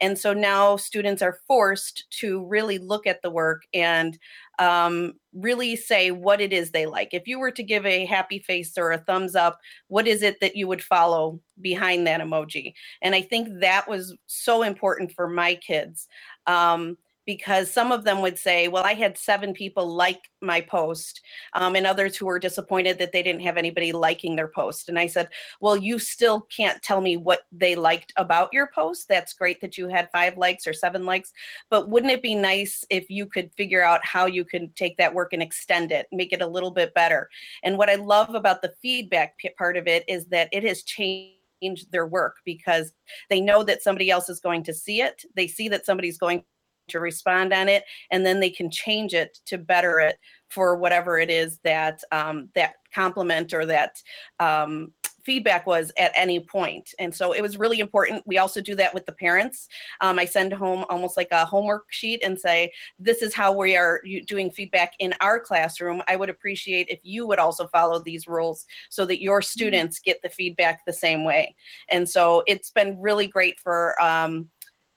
[0.00, 4.18] And so now students are forced to really look at the work and
[4.58, 7.12] um, really say what it is they like.
[7.12, 10.40] If you were to give a happy face or a thumbs up, what is it
[10.40, 12.72] that you would follow behind that emoji?
[13.02, 16.06] And I think that was so important for my kids.
[16.46, 21.20] Um, because some of them would say, Well, I had seven people like my post,
[21.54, 24.88] um, and others who were disappointed that they didn't have anybody liking their post.
[24.88, 25.28] And I said,
[25.60, 29.08] Well, you still can't tell me what they liked about your post.
[29.08, 31.32] That's great that you had five likes or seven likes,
[31.70, 35.14] but wouldn't it be nice if you could figure out how you can take that
[35.14, 37.28] work and extend it, make it a little bit better?
[37.62, 41.90] And what I love about the feedback part of it is that it has changed
[41.90, 42.92] their work because
[43.30, 45.24] they know that somebody else is going to see it.
[45.34, 46.44] They see that somebody's going
[46.88, 50.18] to respond on it and then they can change it to better it
[50.48, 54.00] for whatever it is that um, that compliment or that
[54.38, 54.92] um,
[55.24, 56.90] feedback was at any point.
[56.98, 59.68] and so it was really important we also do that with the parents
[60.00, 63.76] um, i send home almost like a homework sheet and say this is how we
[63.76, 68.28] are doing feedback in our classroom i would appreciate if you would also follow these
[68.28, 69.46] rules so that your mm-hmm.
[69.46, 71.54] students get the feedback the same way
[71.88, 74.48] and so it's been really great for um,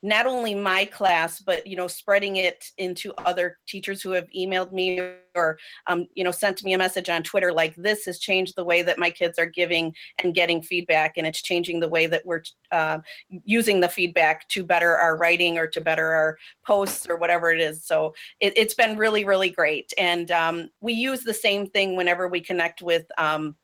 [0.04, 4.72] not only my class but you know spreading it into other teachers who have emailed
[4.72, 5.00] me
[5.36, 5.58] or
[5.88, 8.82] um, you know sent me a message on twitter like this has changed the way
[8.82, 12.42] that my kids are giving and getting feedback and it's changing the way that we're
[12.72, 13.00] uh,
[13.46, 17.60] using the feedback to better our writing or to better our posts or whatever it
[17.60, 17.86] is.
[17.86, 19.94] So it, has been really really great.
[19.98, 23.56] And um, we use the same thing whenever we connect with um,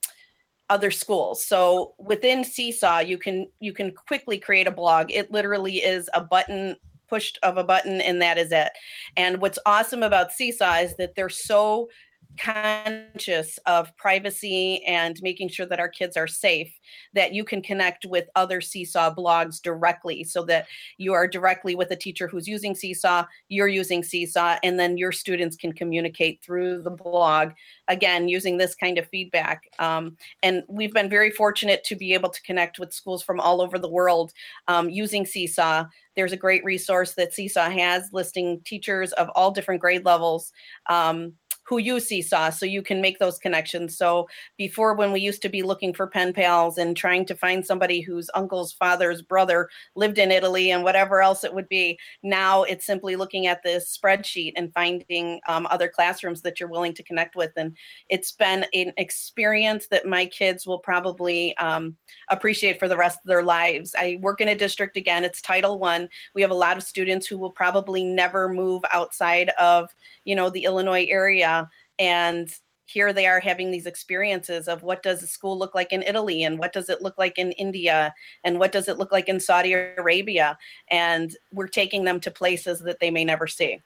[0.73, 1.45] other schools.
[1.45, 5.11] So within Seesaw, you can you can quickly create a blog.
[5.11, 6.75] It literally is a button
[7.07, 8.71] pushed of a button and that is it.
[9.15, 11.89] And what's awesome about Seesaw is that they're so
[12.37, 16.73] conscious of privacy and making sure that our kids are safe
[17.13, 20.67] that you can connect with other seesaw blogs directly so that
[20.97, 25.11] you are directly with a teacher who's using seesaw you're using seesaw and then your
[25.11, 27.51] students can communicate through the blog
[27.87, 32.29] again using this kind of feedback um, and we've been very fortunate to be able
[32.29, 34.33] to connect with schools from all over the world
[34.67, 35.85] um, using seesaw.
[36.15, 40.51] There's a great resource that seesaw has listing teachers of all different grade levels
[40.87, 43.97] um, who you Seesaw so you can make those connections.
[43.97, 47.65] So before when we used to be looking for pen pals and trying to find
[47.65, 52.63] somebody whose uncle's father's brother lived in Italy and whatever else it would be, now
[52.63, 57.03] it's simply looking at this spreadsheet and finding um, other classrooms that you're willing to
[57.03, 57.51] connect with.
[57.55, 57.75] And
[58.09, 61.95] it's been an experience that my kids will probably um,
[62.29, 63.95] appreciate for the rest of their lives.
[63.97, 66.09] I work in a district again, it's Title One.
[66.35, 69.89] We have a lot of students who will probably never move outside of,
[70.25, 71.62] you know, the Illinois area
[72.03, 72.53] and
[72.85, 76.43] here they are having these experiences of what does a school look like in Italy
[76.43, 78.13] and what does it look like in India
[78.43, 80.57] and what does it look like in Saudi Arabia
[80.91, 83.79] and we're taking them to places that they may never see.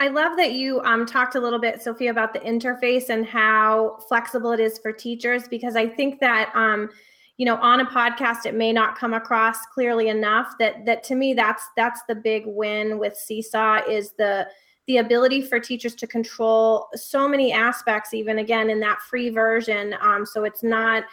[0.00, 3.98] I love that you um, talked a little bit, Sophia, about the interface and how
[4.08, 6.90] flexible it is for teachers because I think that um,
[7.36, 11.14] you know on a podcast it may not come across clearly enough that that to
[11.14, 14.48] me that's that's the big win with Seesaw is the
[14.92, 19.94] the ability for teachers to control so many aspects, even again in that free version.
[20.02, 21.04] Um, so it's not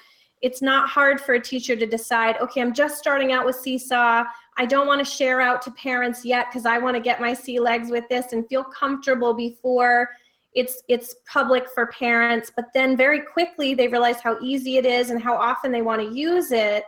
[0.41, 4.23] it's not hard for a teacher to decide, okay, I'm just starting out with Seesaw.
[4.57, 7.33] I don't want to share out to parents yet because I want to get my
[7.33, 10.09] sea legs with this and feel comfortable before
[10.53, 12.51] it's it's public for parents.
[12.53, 16.01] But then very quickly they realize how easy it is and how often they want
[16.01, 16.83] to use it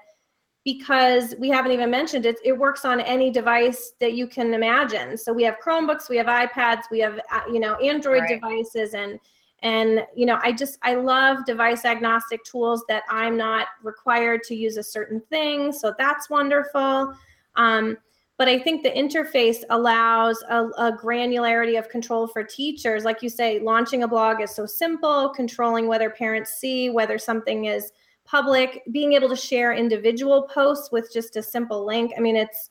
[0.64, 2.38] because we haven't even mentioned it.
[2.44, 5.18] It works on any device that you can imagine.
[5.18, 8.40] So we have Chromebooks, we have iPads, we have uh, you know Android right.
[8.40, 9.20] devices and
[9.64, 14.56] and you know i just i love device agnostic tools that i'm not required to
[14.56, 17.14] use a certain thing so that's wonderful
[17.56, 17.98] um,
[18.38, 23.30] but i think the interface allows a, a, granularity of control for teachers like you
[23.30, 27.92] say launching a blog is so simple controlling whether parents see whether something is
[28.26, 32.14] public being able to share individual posts with just a simple link.
[32.18, 32.70] I mean it's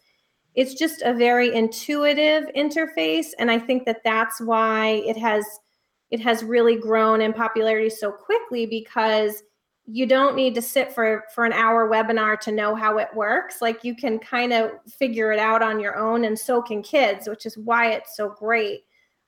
[0.55, 5.45] it's just a very intuitive interface and i think that that's why it has
[6.11, 9.43] it has really grown in popularity so quickly because
[9.87, 13.61] you don't need to sit for for an hour webinar to know how it works.
[13.61, 17.29] Like you can kind of figure it out on your own and so can kids
[17.29, 18.81] which is why it's so great.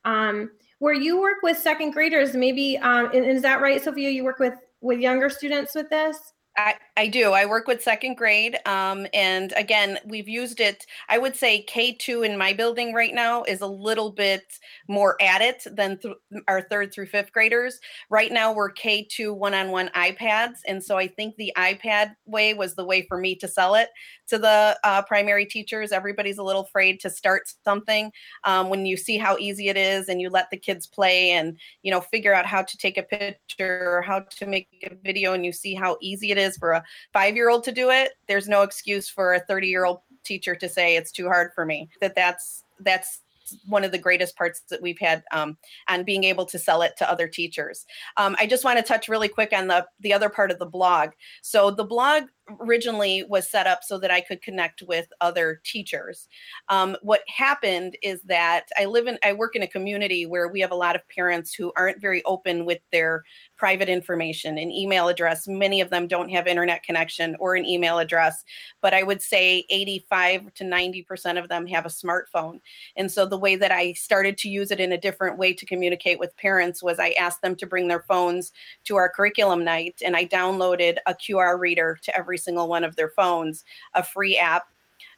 [0.05, 4.11] Um, where you work with second graders maybe um, is that right sophia?
[4.11, 6.19] You work with with younger students with this
[6.57, 7.33] I, I do.
[7.33, 8.59] I work with second grade.
[8.67, 10.85] Um, and again, we've used it.
[11.09, 14.43] I would say K2 in my building right now is a little bit
[14.87, 16.15] more at it than th-
[16.49, 17.81] our third through fifth graders.
[18.11, 20.59] Right now, we're K2 one on one iPads.
[20.67, 23.89] And so I think the iPad way was the way for me to sell it
[24.29, 25.93] to the uh, primary teachers.
[25.93, 28.13] Everybody's a little afraid to start something
[28.45, 31.59] um, when you see how easy it is and you let the kids play and
[31.83, 35.33] you know figure out how to take a picture or how to make a video
[35.33, 38.13] and you see how easy it is for a five year old to do it.
[38.29, 41.65] There's no excuse for a 30 year old teacher to say it's too hard for
[41.65, 41.89] me.
[42.01, 43.21] That that's that's
[43.67, 45.57] one of the greatest parts that we've had um,
[45.89, 47.85] on being able to sell it to other teachers.
[48.17, 50.67] Um, I just want to touch really quick on the the other part of the
[50.67, 51.11] blog.
[51.43, 52.25] So the blog
[52.61, 56.29] originally was set up so that I could connect with other teachers.
[56.69, 60.61] Um, what happened is that I live in, I work in a community where we
[60.61, 63.23] have a lot of parents who aren't very open with their
[63.57, 65.47] private information and email address.
[65.47, 68.43] Many of them don't have internet connection or an email address,
[68.81, 72.61] but I would say 85 to 90% of them have a smartphone.
[72.97, 75.67] And so the way that I started to use it in a different way to
[75.67, 78.53] communicate with parents was I asked them to bring their phones
[78.85, 82.97] to our curriculum night and I downloaded a QR reader to every single one of
[82.97, 83.65] their phones,
[83.95, 84.65] a free app.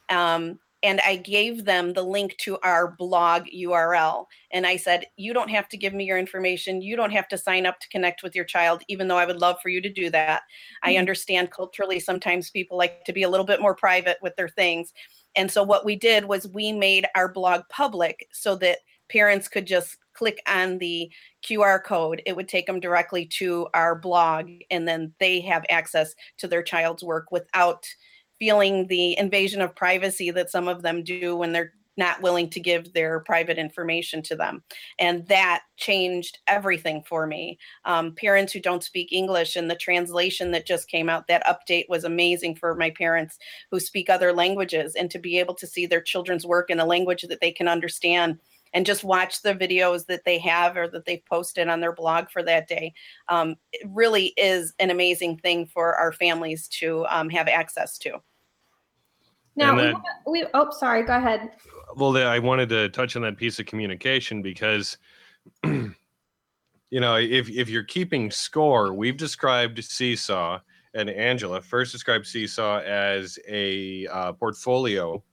[0.09, 4.27] Um, and I gave them the link to our blog URL.
[4.51, 6.81] And I said, You don't have to give me your information.
[6.81, 9.41] You don't have to sign up to connect with your child, even though I would
[9.41, 10.41] love for you to do that.
[10.41, 10.89] Mm-hmm.
[10.89, 14.49] I understand culturally, sometimes people like to be a little bit more private with their
[14.49, 14.93] things.
[15.35, 19.65] And so, what we did was we made our blog public so that parents could
[19.65, 21.11] just click on the
[21.43, 26.15] QR code, it would take them directly to our blog, and then they have access
[26.37, 27.85] to their child's work without
[28.39, 32.59] feeling the invasion of privacy that some of them do when they're not willing to
[32.59, 34.61] give their private information to them.
[34.99, 37.57] And that changed everything for me.
[37.85, 41.87] Um, parents who don't speak English and the translation that just came out, that update
[41.89, 43.37] was amazing for my parents
[43.71, 46.85] who speak other languages and to be able to see their children's work in a
[46.85, 48.39] language that they can understand
[48.75, 52.29] and just watch the videos that they have or that they've posted on their blog
[52.29, 52.93] for that day.
[53.29, 58.21] Um, it really is an amazing thing for our families to um, have access to.
[59.55, 59.95] Now, that,
[60.27, 61.51] we, we, oh, sorry, go ahead.
[61.95, 64.97] Well, I wanted to touch on that piece of communication because,
[65.63, 65.95] you
[66.91, 70.59] know, if, if you're keeping score, we've described Seesaw
[70.93, 75.23] and Angela first described Seesaw as a uh, portfolio,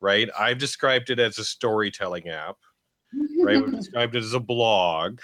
[0.00, 0.28] right?
[0.38, 2.58] I've described it as a storytelling app
[3.42, 3.64] right?
[3.64, 5.20] We've described it as a blog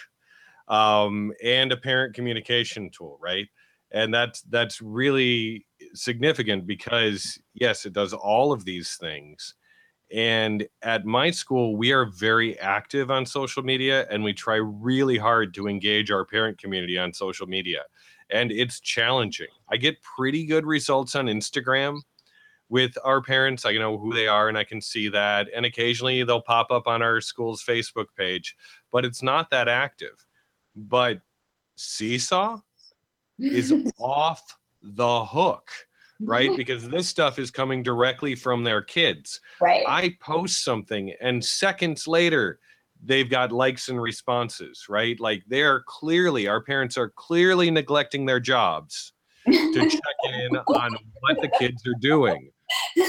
[0.68, 3.48] um, and a parent communication tool, right?
[3.90, 9.54] And that's that's really significant because yes, it does all of these things.
[10.12, 15.16] And at my school, we are very active on social media and we try really
[15.16, 17.82] hard to engage our parent community on social media.
[18.30, 19.48] And it's challenging.
[19.70, 22.00] I get pretty good results on Instagram
[22.72, 23.66] with our parents.
[23.66, 25.46] I know who they are and I can see that.
[25.54, 28.56] And occasionally they'll pop up on our school's Facebook page,
[28.90, 30.24] but it's not that active.
[30.74, 31.20] But
[31.76, 32.60] Seesaw
[33.38, 35.68] is off the hook,
[36.18, 36.50] right?
[36.56, 39.38] Because this stuff is coming directly from their kids.
[39.60, 39.84] Right.
[39.86, 42.58] I post something and seconds later,
[43.04, 45.20] they've got likes and responses, right?
[45.20, 49.12] Like they're clearly, our parents are clearly neglecting their jobs
[49.46, 52.50] to check in on what the kids are doing.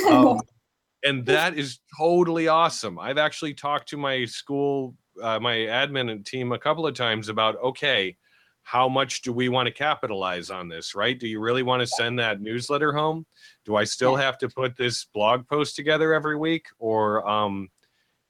[0.10, 0.42] Um,
[1.04, 3.00] and that is totally awesome.
[3.00, 7.62] I've actually talked to my school uh, my admin team a couple of times about
[7.62, 8.18] okay,
[8.64, 11.20] how much do we want to capitalize on this, right?
[11.20, 13.26] Do you really want to send that newsletter home?
[13.66, 17.70] Do I still have to put this blog post together every week, or um,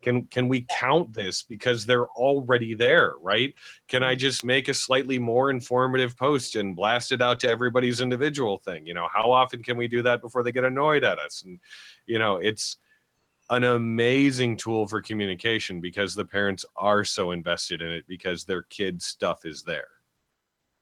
[0.03, 3.53] can can we count this because they're already there, right?
[3.87, 8.01] Can I just make a slightly more informative post and blast it out to everybody's
[8.01, 8.85] individual thing?
[8.85, 11.43] You know, how often can we do that before they get annoyed at us?
[11.45, 11.59] And
[12.05, 12.77] you know, it's
[13.49, 18.63] an amazing tool for communication because the parents are so invested in it because their
[18.63, 19.87] kids' stuff is there.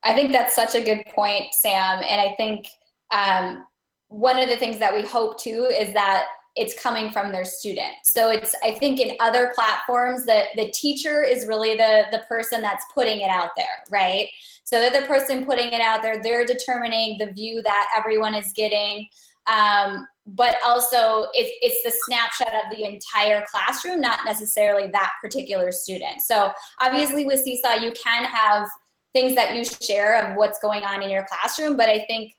[0.03, 2.01] I think that's such a good point, Sam.
[2.07, 2.67] And I think
[3.11, 3.65] um,
[4.07, 7.93] one of the things that we hope too is that it's coming from their student.
[8.03, 12.61] So it's I think in other platforms that the teacher is really the the person
[12.61, 14.27] that's putting it out there, right?
[14.63, 16.21] So they're the person putting it out there.
[16.21, 19.07] They're determining the view that everyone is getting.
[19.47, 25.71] Um, but also it's, it's the snapshot of the entire classroom, not necessarily that particular
[25.71, 26.21] student.
[26.21, 28.67] So obviously with Seesaw, you can have
[29.13, 32.33] things that you share of what's going on in your classroom, but I think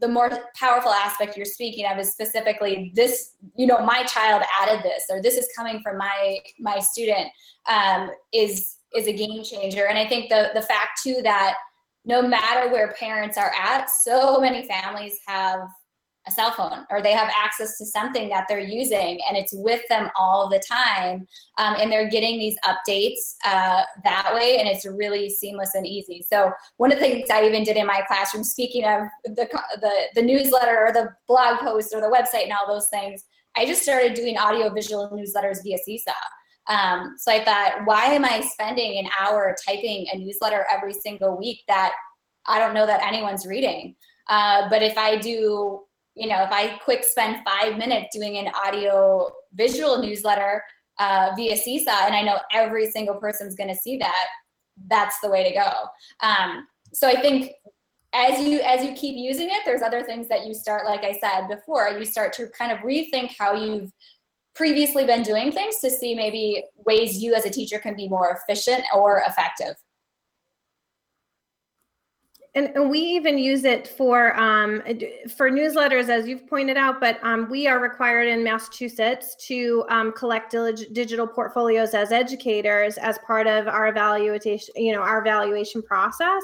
[0.00, 4.82] the more powerful aspect you're speaking of is specifically this you know my child added
[4.82, 7.28] this or this is coming from my my student
[7.68, 9.86] um, is is a game changer.
[9.86, 11.54] And i think the the fact too that
[12.04, 15.60] no matter where parents are at so many families have
[16.28, 19.82] a cell phone or they have access to something that they're using and it's with
[19.88, 21.26] them all the time
[21.56, 26.24] um, and they're getting these updates uh, that way and it's really seamless and easy.
[26.30, 29.48] So one of the things i even did in my classroom speaking of the,
[29.80, 33.24] the, the newsletter or the blog post or the website and all those things
[33.56, 36.12] i just started doing audio visual newsletters via seesaw.
[36.66, 41.36] Um, so i thought why am i spending an hour typing a newsletter every single
[41.36, 41.92] week that
[42.46, 43.94] i don't know that anyone's reading?
[44.28, 45.82] Uh, but if i do
[46.18, 50.62] you know, if I quick spend five minutes doing an audio visual newsletter
[50.98, 54.26] uh, via Seesaw, and I know every single person's going to see that,
[54.88, 56.26] that's the way to go.
[56.26, 57.52] Um, so I think
[58.14, 61.18] as you as you keep using it, there's other things that you start, like I
[61.18, 63.92] said before, you start to kind of rethink how you've
[64.54, 68.36] previously been doing things to see maybe ways you as a teacher can be more
[68.36, 69.76] efficient or effective.
[72.58, 74.82] And, and we even use it for um,
[75.36, 77.00] for newsletters, as you've pointed out.
[77.00, 80.50] But um, we are required in Massachusetts to um, collect
[80.92, 86.42] digital portfolios as educators as part of our evaluation, you know, our evaluation process.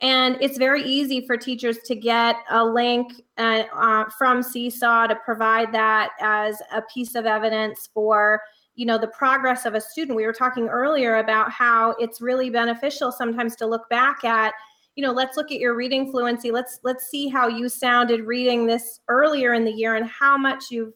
[0.00, 5.16] And it's very easy for teachers to get a link uh, uh, from Seesaw to
[5.16, 8.40] provide that as a piece of evidence for
[8.76, 10.16] you know the progress of a student.
[10.16, 14.54] We were talking earlier about how it's really beneficial sometimes to look back at
[14.96, 16.50] you know let's look at your reading fluency.
[16.50, 20.64] Let's let's see how you sounded reading this earlier in the year and how much
[20.70, 20.92] you've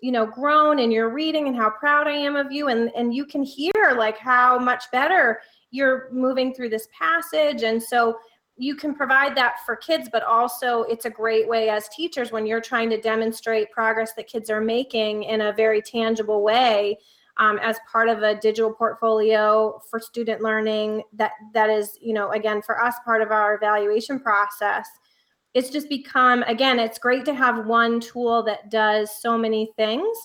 [0.00, 2.68] you know grown in your reading and how proud i am of you.
[2.68, 5.40] And and you can hear like how much better
[5.70, 7.62] you're moving through this passage.
[7.62, 8.18] And so
[8.56, 12.46] you can provide that for kids but also it's a great way as teachers when
[12.46, 16.98] you're trying to demonstrate progress that kids are making in a very tangible way
[17.40, 22.30] um, as part of a digital portfolio for student learning that that is you know
[22.30, 24.86] again for us part of our evaluation process.
[25.54, 30.16] It's just become again it's great to have one tool that does so many things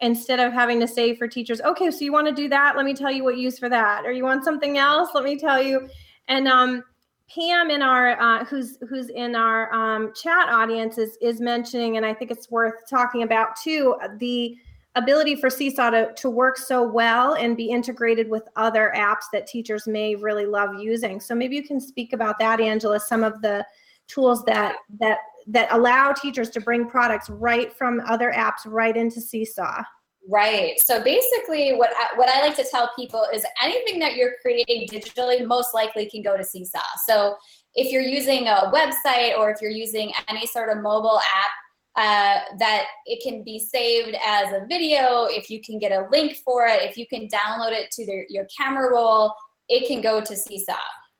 [0.00, 2.74] instead of having to say for teachers okay so you want to do that?
[2.74, 4.04] Let me tell you what use for that.
[4.04, 5.10] Or you want something else?
[5.14, 5.88] Let me tell you.
[6.26, 6.82] And um,
[7.28, 12.04] Pam in our uh, who's who's in our um, chat audience is is mentioning, and
[12.04, 13.96] I think it's worth talking about too.
[14.18, 14.56] The
[14.94, 19.46] ability for Seesaw to, to work so well and be integrated with other apps that
[19.46, 21.20] teachers may really love using.
[21.20, 23.64] So maybe you can speak about that, Angela, some of the
[24.08, 29.20] tools that that that allow teachers to bring products right from other apps right into
[29.20, 29.82] Seesaw.
[30.28, 30.78] Right.
[30.78, 34.86] So basically, what I, what I like to tell people is anything that you're creating
[34.88, 36.78] digitally most likely can go to Seesaw.
[37.06, 37.36] So
[37.74, 41.50] if you're using a website or if you're using any sort of mobile app
[41.96, 45.24] uh, that it can be saved as a video.
[45.24, 48.46] If you can get a link for it, if you can download it to your
[48.56, 49.34] camera roll,
[49.68, 50.74] it can go to Seesaw.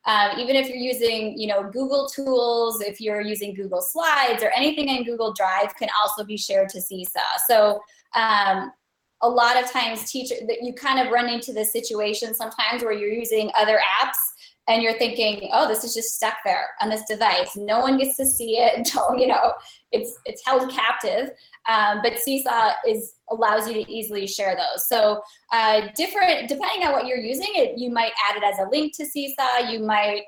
[0.05, 4.51] Um, even if you're using, you know, Google tools, if you're using Google Slides or
[4.57, 7.21] anything in Google Drive, can also be shared to Seesaw.
[7.47, 7.81] So
[8.15, 8.73] um,
[9.21, 12.93] a lot of times, teacher that you kind of run into the situation sometimes where
[12.93, 14.17] you're using other apps
[14.69, 17.57] and you're thinking, oh, this is just stuck there on this device.
[17.57, 19.53] No one gets to see it until you know
[19.91, 21.31] it's it's held captive.
[21.69, 24.89] Um, but Seesaw is allows you to easily share those.
[24.89, 28.69] So uh, different depending on what you're using, it you might add it as a
[28.71, 29.71] link to Seesaw.
[29.71, 30.23] You might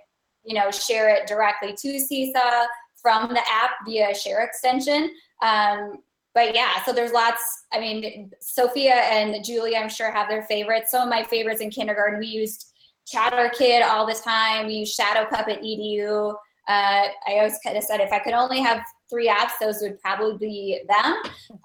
[0.45, 2.67] you know share it directly to Seesaw
[3.01, 5.15] from the app via share extension.
[5.43, 5.99] Um,
[6.35, 7.41] but yeah, so there's lots.
[7.73, 10.91] I mean, Sophia and Julie, I'm sure have their favorites.
[10.91, 12.74] Some of my favorites in kindergarten, we used
[13.13, 14.67] ChatterKid all the time.
[14.67, 16.35] We used Shadow Puppet Edu.
[16.67, 20.01] Uh, I always kind of said if I could only have three apps, those would
[20.01, 21.15] probably be them.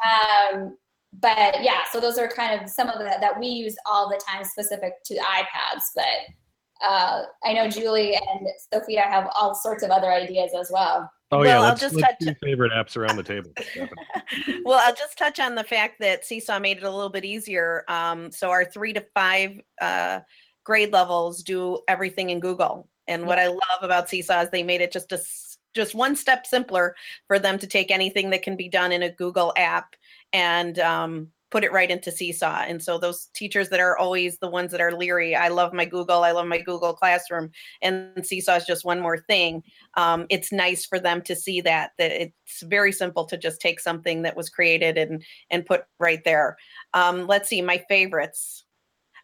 [0.06, 0.78] Um,
[1.14, 4.20] but yeah, so those are kind of some of the that we use all the
[4.28, 5.84] time specific to iPads.
[5.96, 11.10] But uh, I know Julie and Sophia have all sorts of other ideas as well.
[11.32, 13.52] Oh Well, yeah, I'll let's, just let's touch- do favorite apps around the table.
[14.66, 17.84] well, I'll just touch on the fact that Seesaw made it a little bit easier.
[17.88, 20.20] Um, so our three to five uh,
[20.70, 22.88] grade levels do everything in Google.
[23.08, 25.20] And what I love about Seesaw is they made it just a
[25.74, 26.96] just one step simpler
[27.28, 29.96] for them to take anything that can be done in a Google app
[30.32, 32.66] and um, put it right into Seesaw.
[32.68, 35.86] And so those teachers that are always the ones that are leery, I love my
[35.86, 37.50] Google, I love my Google Classroom,
[37.82, 39.64] and Seesaw is just one more thing.
[39.96, 43.80] Um, it's nice for them to see that that it's very simple to just take
[43.80, 46.58] something that was created and and put right there.
[46.94, 48.66] Um, let's see, my favorites.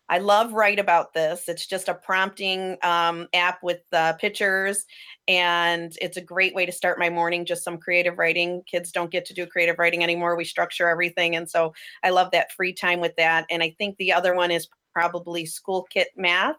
[0.08, 1.50] I love Write About This.
[1.50, 4.86] It's just a prompting um, app with uh, pictures,
[5.28, 7.46] and it's a great way to start my morning.
[7.46, 8.62] Just some creative writing.
[8.70, 10.36] Kids don't get to do creative writing anymore.
[10.36, 13.46] We structure everything, and so I love that free time with that.
[13.50, 16.56] And I think the other one is probably School Kit Math.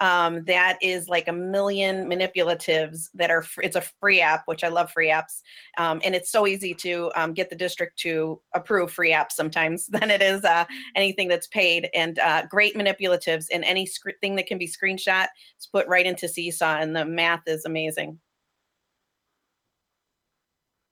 [0.00, 3.44] Um, that is like a million manipulatives that are.
[3.62, 5.42] It's a free app, which I love free apps,
[5.78, 9.86] um, and it's so easy to um, get the district to approve free apps sometimes
[9.88, 10.64] than it is uh,
[10.96, 11.90] anything that's paid.
[11.94, 15.26] And uh, great manipulatives and any sc- thing that can be screenshot
[15.58, 18.18] is put right into Seesaw, and the math is amazing.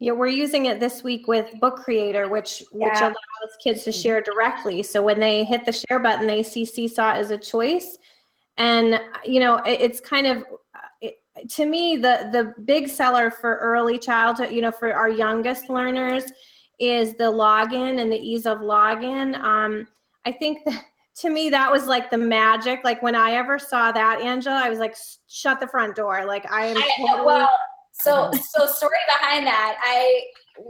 [0.01, 3.07] Yeah, we're using it this week with Book Creator, which which Yeah.
[3.07, 4.83] allows kids to share directly.
[4.83, 7.99] So when they hit the share button, they see Seesaw as a choice,
[8.59, 10.45] and you know it, it's kind of
[11.01, 11.17] it,
[11.51, 16.25] to me the the big seller for early childhood, you know, for our youngest learners,
[16.79, 19.39] is the login and the ease of login.
[19.41, 19.87] Um,
[20.27, 20.85] I think that
[21.21, 22.81] to me that was like the magic.
[22.85, 24.97] Like when I ever saw that, Angela, I was like,
[25.29, 26.25] shut the front door.
[26.27, 27.51] Like I am I, well,
[27.93, 29.77] so so story behind that.
[29.83, 30.23] I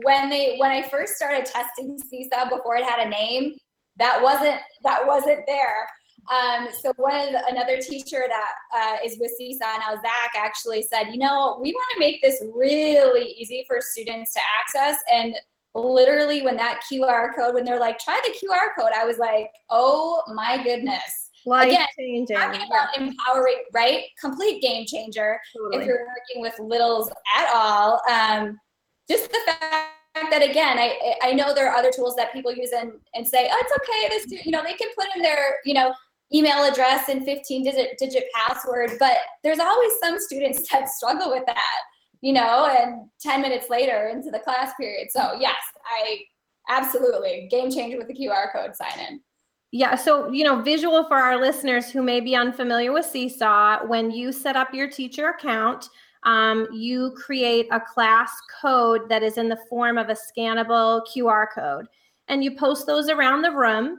[0.02, 3.54] when they when I first started testing Seesaw before it had a name,
[3.96, 5.86] that wasn't that wasn't there.
[6.30, 10.82] Um, so one of the, another teacher that uh, is with Seesaw now, Zach, actually
[10.82, 14.98] said, you know, we want to make this really easy for students to access.
[15.12, 15.34] And
[15.74, 19.50] literally, when that QR code, when they're like, try the QR code, I was like,
[19.70, 21.30] oh my goodness.
[21.46, 22.36] life Again, changing.
[22.36, 24.04] Talking about empowering, right?
[24.20, 25.82] Complete game changer Totally.
[25.82, 28.02] if you're working with littles at all.
[28.10, 28.58] Um,
[29.08, 29.94] just the fact
[30.30, 33.48] that again, I I know there are other tools that people use and and say,
[33.50, 34.08] oh, it's okay.
[34.10, 35.94] This you know they can put in their you know
[36.32, 41.46] email address and 15 digit digit password, but there's always some students that struggle with
[41.46, 41.80] that,
[42.20, 45.08] you know, and 10 minutes later into the class period.
[45.10, 45.56] So yes,
[45.86, 46.20] I
[46.68, 49.20] absolutely game changer with the QR code sign in.
[49.70, 54.10] Yeah, so you know, visual for our listeners who may be unfamiliar with Seesaw, when
[54.10, 55.90] you set up your teacher account,
[56.24, 61.46] um, you create a class code that is in the form of a scannable QR
[61.54, 61.86] code,
[62.28, 63.98] and you post those around the room.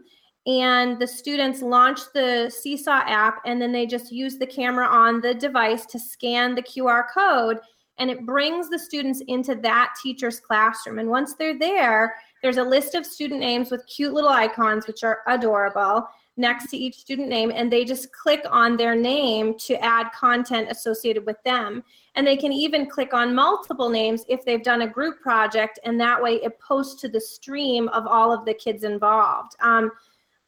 [0.49, 5.21] And the students launch the Seesaw app, and then they just use the camera on
[5.21, 7.59] the device to scan the QR code,
[7.99, 10.97] and it brings the students into that teacher's classroom.
[10.97, 15.03] And once they're there, there's a list of student names with cute little icons, which
[15.03, 19.75] are adorable, next to each student name, and they just click on their name to
[19.83, 21.83] add content associated with them.
[22.15, 25.99] And they can even click on multiple names if they've done a group project, and
[25.99, 29.51] that way it posts to the stream of all of the kids involved.
[29.61, 29.91] Um,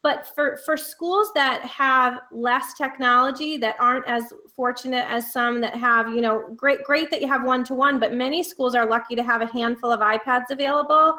[0.02, 5.76] but for, for schools that have less technology, that aren't as fortunate as some that
[5.76, 8.84] have, you know, great, great that you have one to one, but many schools are
[8.84, 11.18] lucky to have a handful of iPads available.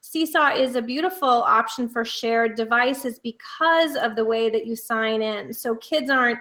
[0.00, 5.22] Seesaw is a beautiful option for shared devices because of the way that you sign
[5.22, 5.52] in.
[5.52, 6.40] So kids aren't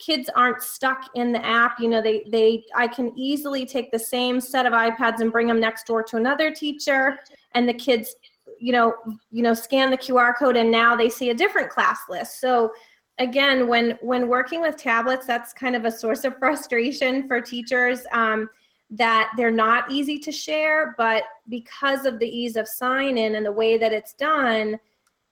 [0.00, 1.78] kids aren't stuck in the app.
[1.78, 5.46] You know, they they I can easily take the same set of iPads and bring
[5.46, 7.20] them next door to another teacher
[7.52, 8.16] and the kids
[8.60, 8.94] you know,
[9.30, 12.40] you know, scan the QR code and now they see a different class list.
[12.40, 12.72] So
[13.18, 18.00] again, when when working with tablets, that's kind of a source of frustration for teachers.
[18.12, 18.48] Um,
[18.90, 23.44] that they're not easy to share, but because of the ease of sign in and
[23.44, 24.78] the way that it's done,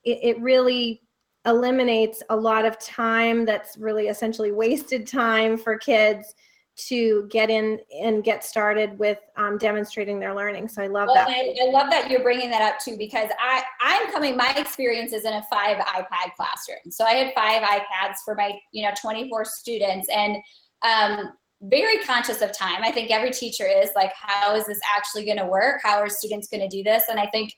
[0.04, 1.02] it, it really
[1.46, 6.34] eliminates a lot of time that's really essentially wasted time for kids
[6.74, 10.68] to get in and get started with um, demonstrating their learning.
[10.68, 11.28] So I love Well, that.
[11.28, 14.36] I, I love that you're bringing that up too because I I'm coming.
[14.36, 18.58] My experience is in a five iPad classroom, so I had five iPads for my
[18.72, 20.36] you know 24 students, and
[20.82, 22.82] um, very conscious of time.
[22.82, 25.80] I think every teacher is like, how is this actually going to work?
[25.82, 27.04] How are students going to do this?
[27.08, 27.54] And I think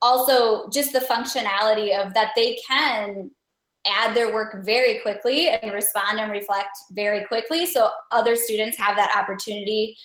[0.00, 3.30] also just the functionality of that they can
[3.86, 7.66] add their work very quickly and respond and reflect very quickly.
[7.66, 9.96] So other students have that opportunity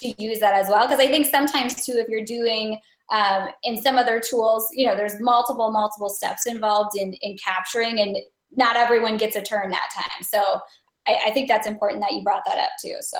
[0.00, 0.86] to use that as well.
[0.86, 2.78] Because i think sometimes too if you're doing
[3.12, 8.00] um, in some other tools you know there's multiple multiple steps involved in in capturing
[8.00, 8.16] and
[8.56, 10.22] not everyone gets a turn that time.
[10.22, 10.60] So
[11.06, 13.18] I, I think that's important that you brought that up too so.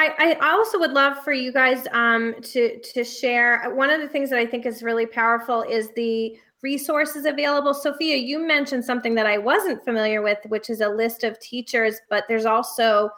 [0.00, 3.74] I, I also would love for you guys um, to to share.
[3.74, 7.74] One of the things that I think is really powerful is the resources available.
[7.74, 12.00] Sophia, you mentioned something that I wasn't familiar with, which is a list of teachers,
[12.10, 13.10] but there's also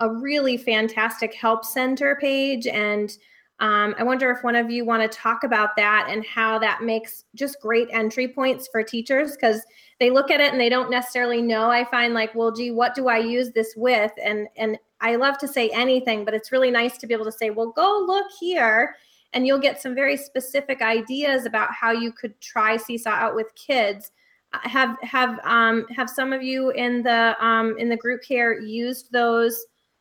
[0.00, 2.66] a really fantastic help center page.
[2.66, 3.16] And
[3.60, 6.82] um, I wonder if one of you want to talk about that and how that
[6.82, 9.62] makes just great entry points for teachers because
[9.98, 11.68] they look at it and they don't necessarily know.
[11.68, 14.12] I find like, well, gee, what do I use this with?
[14.22, 17.32] And and I love to say anything, but it's really nice to be able to
[17.32, 18.96] say, well, go look here
[19.32, 23.54] and you'll get some very specific ideas about how you could try seesaw out with
[23.54, 24.10] kids
[24.52, 28.60] uh, have have um, have some of you in the um, in the group here
[28.60, 29.58] used those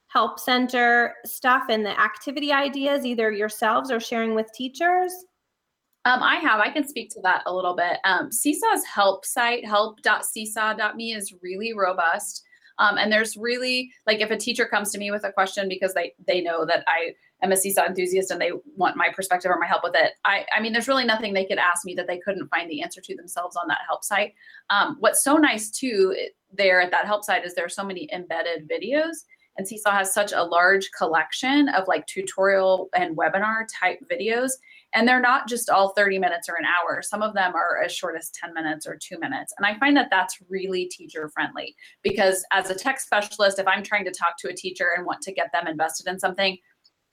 [0.08, 5.12] help center stuff and the activity ideas either yourselves or sharing with teachers
[6.08, 6.62] um, I have.
[6.62, 7.98] I can speak to that a little bit.
[8.06, 12.44] Um, Seesaw's help site, help.seesaw.me, is really robust.
[12.80, 15.94] Um, and there's really like if a teacher comes to me with a question because
[15.94, 17.14] they they know that I
[17.44, 20.14] am a seesaw enthusiast and they want my perspective or my help with it.
[20.26, 22.82] I, I mean, there's really nothing they could ask me that they couldn't find the
[22.82, 24.34] answer to themselves on that help site.
[24.70, 26.16] Um, what's so nice too
[26.52, 29.18] there at that help site is there are so many embedded videos
[29.58, 34.52] and Seesaw has such a large collection of like tutorial and webinar type videos.
[34.94, 37.02] And they're not just all 30 minutes or an hour.
[37.02, 39.54] Some of them are as short as 10 minutes or two minutes.
[39.58, 43.84] And I find that that's really teacher friendly because as a tech specialist, if I'm
[43.84, 46.58] trying to talk to a teacher and want to get them invested in something,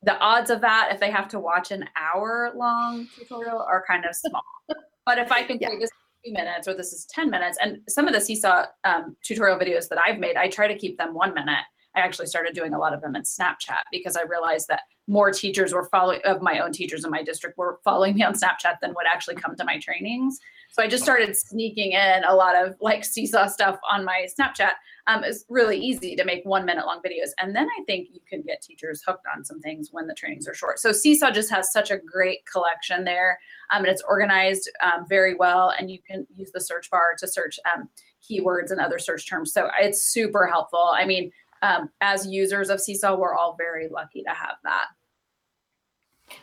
[0.05, 4.05] the odds of that if they have to watch an hour long tutorial are kind
[4.05, 4.43] of small.
[5.07, 5.71] but if I can yeah.
[5.79, 5.91] this
[6.25, 9.89] two minutes or this is 10 minutes, and some of the Seesaw um, tutorial videos
[9.89, 11.65] that I've made, I try to keep them one minute.
[11.97, 15.31] I actually started doing a lot of them in Snapchat because I realized that more
[15.31, 18.81] teachers were following of my own teachers in my district were following me on Snapchat
[18.83, 20.39] than would actually come to my trainings.
[20.75, 24.73] So I just started sneaking in a lot of like seesaw stuff on my Snapchat.
[25.07, 27.31] Um, it's really easy to make one minute long videos.
[27.39, 30.49] And then I think you can get teachers hooked on some things when the trainings
[30.49, 30.81] are short.
[30.81, 33.39] So Seesaw just has such a great collection there.
[33.71, 35.73] Um, and it's organized um, very well.
[35.79, 37.89] And you can use the search bar to search um,
[38.29, 39.53] keywords and other search terms.
[39.53, 40.91] So it's super helpful.
[40.93, 41.31] I mean,
[41.63, 44.87] um, as users of Seesaw, we're all very lucky to have that.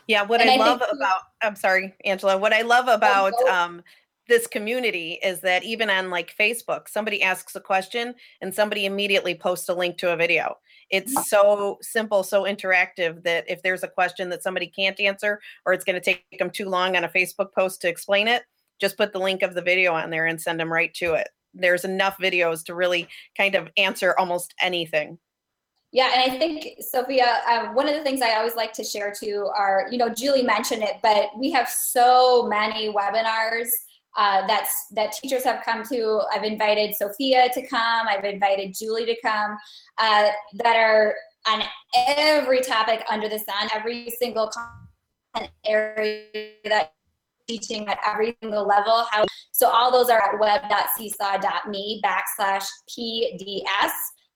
[0.08, 2.38] Yeah, what I, I, love about I'm sorry, Angela.
[2.38, 3.84] What I love about um,
[4.32, 9.36] this community is that even on like Facebook, somebody asks a question and somebody immediately
[9.36, 10.56] posts a link to a video.
[10.90, 15.74] It's so simple, so interactive that if there's a question that somebody can't answer or
[15.74, 18.44] it's going to take them too long on a Facebook post to explain it,
[18.80, 21.28] just put the link of the video on there and send them right to it.
[21.54, 25.20] There's enough videos to really kind of answer almost anything.
[25.92, 29.14] Yeah, and I think Sophia, um, one of the things I always like to share
[29.14, 33.68] too are, you know, Julie mentioned it, but we have so many webinars
[34.18, 36.22] uh, that's that teachers have come to.
[36.34, 38.08] I've invited Sophia to come.
[38.08, 39.58] I've invited Julie to come.
[39.98, 41.16] Uh, that are
[41.48, 41.64] on
[41.96, 44.52] every topic under the sun, every single
[45.66, 46.26] area
[46.66, 46.94] that
[47.48, 49.06] teaching at every single level.
[49.12, 49.68] How so?
[49.68, 53.92] All those are at web.seesaw.me backslash pds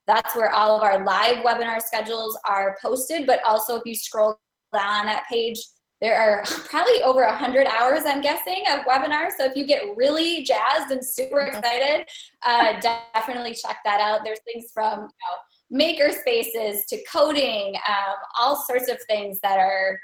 [0.07, 3.25] that's where all of our live webinar schedules are posted.
[3.25, 4.37] But also, if you scroll
[4.73, 5.59] down on that page,
[6.05, 9.31] there are probably over 100 hours, I'm guessing, of webinars.
[9.37, 11.57] So if you get really jazzed and super mm-hmm.
[11.57, 12.07] excited,
[12.43, 12.79] uh,
[13.15, 14.21] definitely check that out.
[14.23, 15.37] There's things from you know,
[15.71, 19.99] maker spaces to coding, um, all sorts of things that are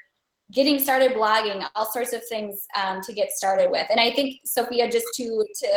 [0.51, 3.85] getting started blogging, all sorts of things um, to get started with.
[3.91, 5.67] And I think Sophia, just to to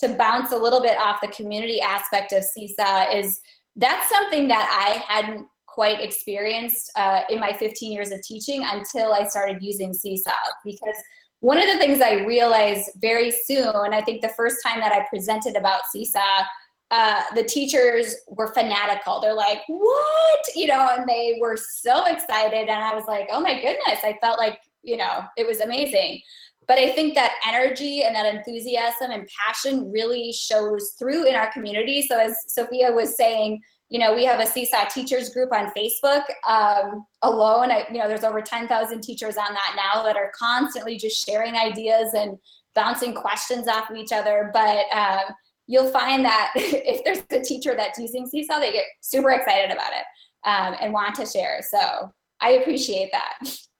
[0.00, 3.40] to bounce a little bit off the community aspect of Seesaw is
[3.76, 9.12] that's something that I hadn't quite experienced uh, in my 15 years of teaching until
[9.12, 10.32] I started using Seesaw
[10.64, 10.96] because
[11.40, 14.92] one of the things I realized very soon, and I think the first time that
[14.92, 16.44] I presented about Seesaw,
[16.90, 19.20] uh, the teachers were fanatical.
[19.20, 20.44] They're like, what?
[20.54, 22.68] You know, and they were so excited.
[22.68, 26.20] And I was like, oh my goodness, I felt like, you know, it was amazing
[26.68, 31.52] but I think that energy and that enthusiasm and passion really shows through in our
[31.52, 32.02] community.
[32.02, 33.60] So as Sophia was saying,
[33.92, 37.70] you know, we have a Seesaw teachers group on Facebook um, alone.
[37.70, 41.56] I, you know, there's over 10,000 teachers on that now that are constantly just sharing
[41.56, 42.38] ideas and
[42.74, 44.50] bouncing questions off of each other.
[44.54, 45.34] But um,
[45.66, 49.92] you'll find that if there's a teacher that's using Seesaw, they get super excited about
[49.92, 51.60] it um, and want to share.
[51.60, 53.56] So I appreciate that.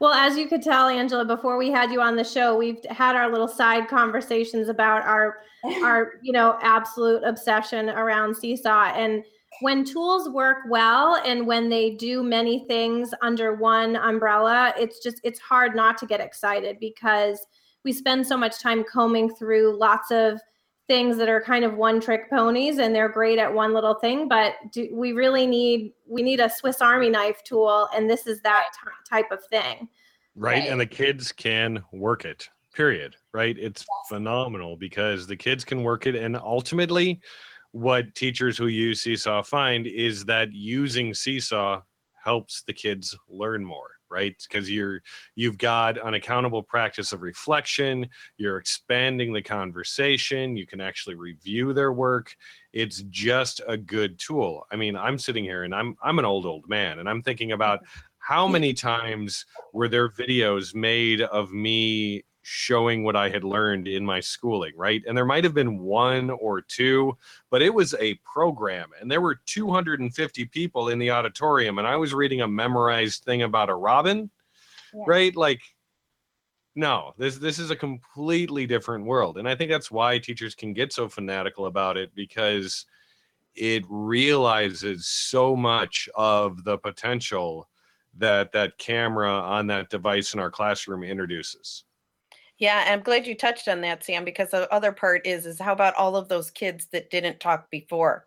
[0.00, 3.16] Well, as you could tell, Angela, before we had you on the show, we've had
[3.16, 5.38] our little side conversations about our
[5.82, 8.92] our you know absolute obsession around Seesaw.
[8.94, 9.24] And
[9.60, 15.20] when tools work well and when they do many things under one umbrella, it's just
[15.22, 17.38] it's hard not to get excited because
[17.84, 20.40] we spend so much time combing through lots of
[20.86, 24.28] things that are kind of one trick ponies and they're great at one little thing
[24.28, 28.40] but do, we really need we need a swiss army knife tool and this is
[28.42, 29.88] that t- type of thing.
[30.36, 30.60] Right?
[30.60, 30.68] right.
[30.68, 33.56] and the kids can work it period right?
[33.58, 37.20] It's phenomenal because the kids can work it and ultimately
[37.72, 41.80] what teachers who use seesaw find is that using seesaw
[42.22, 44.36] helps the kids learn more right?
[44.48, 45.00] Because you're
[45.34, 51.72] you've got an accountable practice of reflection you're expanding the conversation you can actually review
[51.72, 52.36] their work.
[52.72, 54.66] It's just a good tool.
[54.70, 57.52] I mean i'm sitting here and i'm i'm an old old man and i'm thinking
[57.52, 57.80] about
[58.18, 59.44] how many times
[59.74, 65.02] were there videos made of me showing what I had learned in my schooling, right?
[65.06, 67.16] And there might have been one or two,
[67.50, 71.96] but it was a program and there were 250 people in the auditorium and I
[71.96, 74.30] was reading a memorized thing about a robin,
[74.92, 75.04] yeah.
[75.06, 75.34] right?
[75.34, 75.62] Like
[76.76, 79.38] no, this this is a completely different world.
[79.38, 82.84] And I think that's why teachers can get so fanatical about it because
[83.54, 87.70] it realizes so much of the potential
[88.18, 91.84] that that camera on that device in our classroom introduces.
[92.58, 95.72] Yeah, I'm glad you touched on that, Sam, because the other part is is how
[95.72, 98.26] about all of those kids that didn't talk before?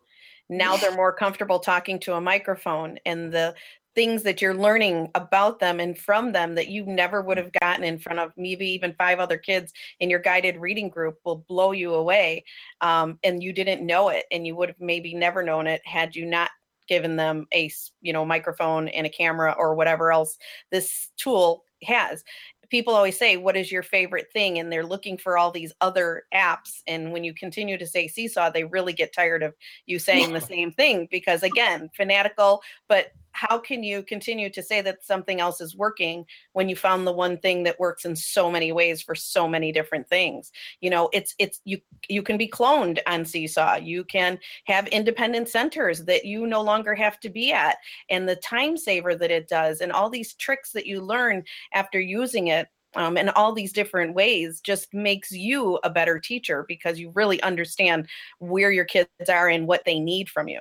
[0.49, 3.55] Now they're more comfortable talking to a microphone and the
[3.95, 7.83] things that you're learning about them and from them that you never would have gotten
[7.83, 11.71] in front of maybe even five other kids in your guided reading group will blow
[11.71, 12.43] you away
[12.81, 16.15] um, and you didn't know it and you would have maybe never known it had
[16.15, 16.51] you not
[16.87, 17.71] given them a
[18.01, 20.37] you know microphone and a camera or whatever else
[20.71, 22.23] this tool has
[22.69, 24.59] people always say, What is your favorite thing?
[24.59, 26.81] And they're looking for all these other apps.
[26.87, 29.55] And when you continue to say Seesaw, they really get tired of
[29.85, 34.81] you saying the same thing because, again, fanatical, but how can you continue to say
[34.81, 38.49] that something else is working when you found the one thing that works in so
[38.49, 40.51] many ways for so many different things?
[40.81, 41.79] You know it's it's you
[42.09, 43.75] you can be cloned on seesaw.
[43.75, 47.77] You can have independent centers that you no longer have to be at
[48.09, 51.99] and the time saver that it does and all these tricks that you learn after
[51.99, 56.99] using it um, and all these different ways just makes you a better teacher because
[56.99, 58.07] you really understand
[58.39, 60.59] where your kids are and what they need from you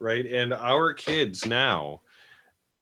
[0.00, 0.26] right?
[0.26, 2.00] And our kids now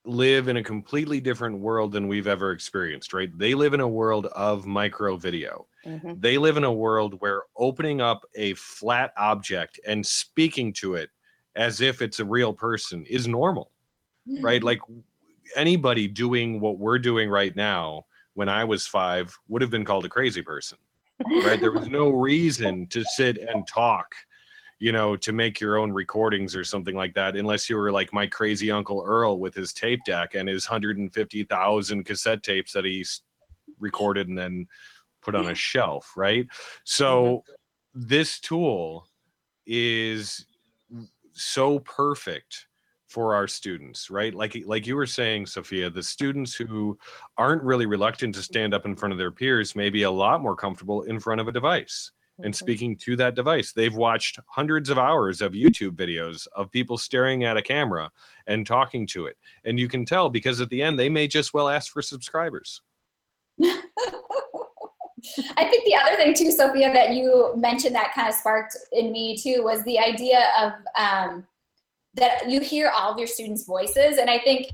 [0.07, 3.37] live in a completely different world than we've ever experienced, right?
[3.39, 5.67] They live in a world of micro video.
[5.87, 6.15] Mm-hmm.
[6.19, 11.11] They live in a world where opening up a flat object and speaking to it
[11.57, 13.71] as if it's a real person is normal,
[14.41, 14.63] right?
[14.63, 14.81] Like
[15.57, 18.05] anybody doing what we're doing right now
[18.35, 20.79] when I was five would have been called a crazy person,
[21.45, 21.61] right?
[21.61, 24.15] there was no reason to sit and talk
[24.85, 28.13] you know, to make your own recordings or something like that, unless you were like
[28.13, 33.03] my crazy uncle Earl with his tape deck and his 150,000 cassette tapes that he
[33.81, 34.67] recorded and then
[35.23, 36.47] put on a shelf, right?
[36.85, 37.45] So
[37.97, 38.09] mm-hmm.
[38.09, 39.09] this tool
[39.65, 40.45] is
[41.33, 42.67] so perfect
[43.07, 46.99] for our students right like like you were saying sophia the students who
[47.39, 50.43] aren't really reluctant to stand up in front of their peers may be a lot
[50.43, 52.11] more comfortable in front of a device
[52.43, 53.73] and speaking to that device.
[53.73, 58.11] They've watched hundreds of hours of YouTube videos of people staring at a camera
[58.47, 59.37] and talking to it.
[59.65, 62.83] And you can tell because at the end, they may just well ask for subscribers.
[65.57, 69.13] I think the other thing too, Sophia, that you mentioned that kind of sparked in
[69.13, 71.47] me too was the idea of um,
[72.15, 74.19] that you hear all of your students' voices.
[74.19, 74.69] And I think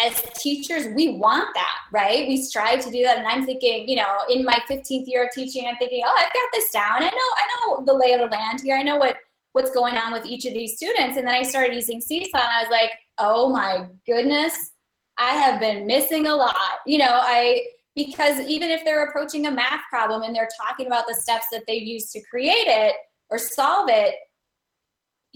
[0.00, 2.28] as teachers, we want that, right?
[2.28, 3.18] We strive to do that.
[3.18, 6.32] And I'm thinking, you know, in my 15th year of teaching, I'm thinking, oh, I've
[6.32, 7.02] got this down.
[7.02, 8.76] I know, I know the lay of the land here.
[8.76, 9.16] I know what
[9.52, 11.16] what's going on with each of these students.
[11.16, 14.72] And then I started using Seesaw and I was like, oh my goodness,
[15.16, 16.54] I have been missing a lot.
[16.86, 17.62] You know, I
[17.94, 21.62] because even if they're approaching a math problem and they're talking about the steps that
[21.66, 22.96] they've used to create it
[23.30, 24.16] or solve it,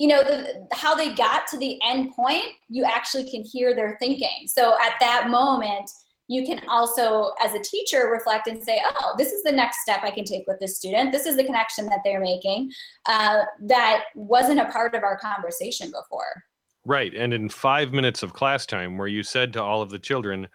[0.01, 3.99] you know the, how they got to the end point you actually can hear their
[4.01, 4.47] thinking.
[4.47, 5.91] So at that moment
[6.27, 10.01] you can also as a teacher reflect and say oh this is the next step
[10.03, 11.13] i can take with this student.
[11.13, 12.73] This is the connection that they're making
[13.07, 16.45] uh, that wasn't a part of our conversation before.
[16.87, 17.13] Right.
[17.15, 20.49] And in five minutes of class time where you said to all of the children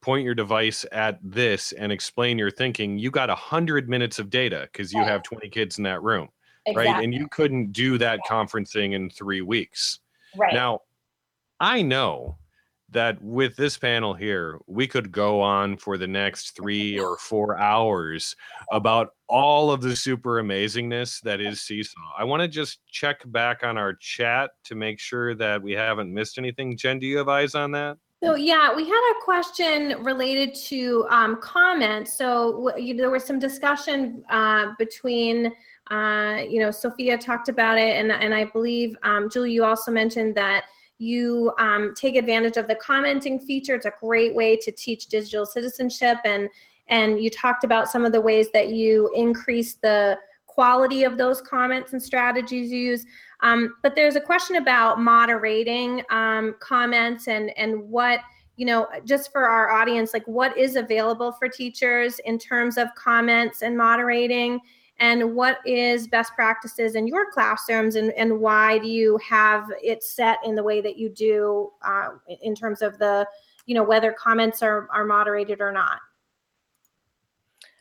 [0.00, 4.30] point your device at this and explain your thinking you got a hundred minutes of
[4.30, 6.28] data because you have 20 kids in that room
[6.66, 6.92] Exactly.
[6.92, 7.04] Right.
[7.04, 10.00] And you couldn't do that conferencing in three weeks.
[10.36, 10.52] Right.
[10.52, 10.80] Now,
[11.60, 12.38] I know
[12.90, 17.58] that with this panel here, we could go on for the next three or four
[17.58, 18.36] hours
[18.70, 22.00] about all of the super amazingness that is Seesaw.
[22.16, 26.14] I want to just check back on our chat to make sure that we haven't
[26.14, 26.76] missed anything.
[26.76, 27.96] Jen, do you have eyes on that?
[28.22, 32.16] So yeah, we had a question related to um, comments.
[32.16, 35.52] So w- you, there was some discussion uh, between,
[35.90, 39.90] uh, you know, Sophia talked about it, and and I believe um, Julie, you also
[39.92, 40.64] mentioned that
[40.98, 43.74] you um, take advantage of the commenting feature.
[43.74, 46.48] It's a great way to teach digital citizenship, and
[46.88, 51.40] and you talked about some of the ways that you increase the quality of those
[51.40, 53.04] comments and strategies you use.
[53.40, 58.20] Um, but there's a question about moderating um, comments and and what
[58.56, 62.88] you know just for our audience like what is available for teachers in terms of
[62.94, 64.58] comments and moderating
[64.98, 70.02] and what is best practices in your classrooms and, and why do you have it
[70.02, 72.10] set in the way that you do uh,
[72.42, 73.26] in terms of the
[73.66, 75.98] you know whether comments are, are moderated or not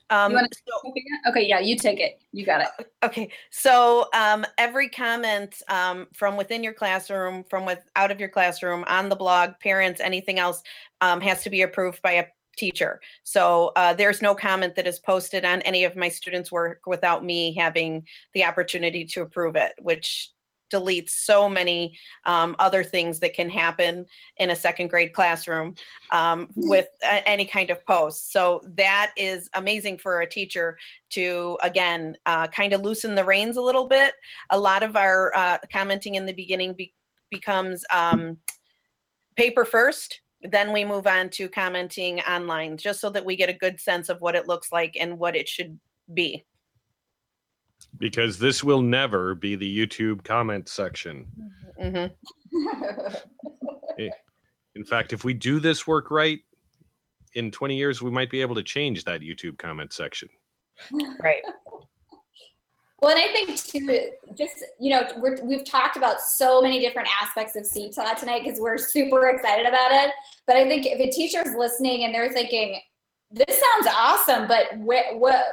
[0.09, 0.93] Um, You so-
[1.29, 2.19] Okay, yeah, you take it.
[2.31, 2.91] You got it.
[3.03, 8.29] Okay, so um, every comment um, from within your classroom, from with out of your
[8.29, 10.61] classroom, on the blog, parents, anything else,
[11.01, 12.25] um, has to be approved by a
[12.55, 13.01] teacher.
[13.23, 17.23] So uh, there's no comment that is posted on any of my students' work without
[17.23, 20.31] me having the opportunity to approve it, which
[20.71, 24.05] deletes so many um, other things that can happen
[24.37, 25.75] in a second grade classroom
[26.11, 28.31] um, with a- any kind of post.
[28.31, 30.77] So that is amazing for a teacher
[31.11, 34.13] to again uh, kind of loosen the reins a little bit.
[34.49, 36.93] A lot of our uh, commenting in the beginning be-
[37.29, 38.37] becomes um,
[39.35, 40.21] paper first.
[40.49, 44.09] Then we move on to commenting online, just so that we get a good sense
[44.09, 45.79] of what it looks like and what it should
[46.13, 46.45] be.
[47.97, 51.25] Because this will never be the YouTube comment section.
[51.79, 52.05] hmm
[54.75, 56.39] In fact, if we do this work right,
[57.35, 60.29] in 20 years, we might be able to change that YouTube comment section.
[61.21, 61.43] Right.
[63.05, 67.07] Well, and I think too, just you know, we're, we've talked about so many different
[67.21, 70.09] aspects of Seesaw tonight because we're super excited about it.
[70.47, 72.81] But I think if a teacher's listening and they're thinking,
[73.29, 75.05] "This sounds awesome," but what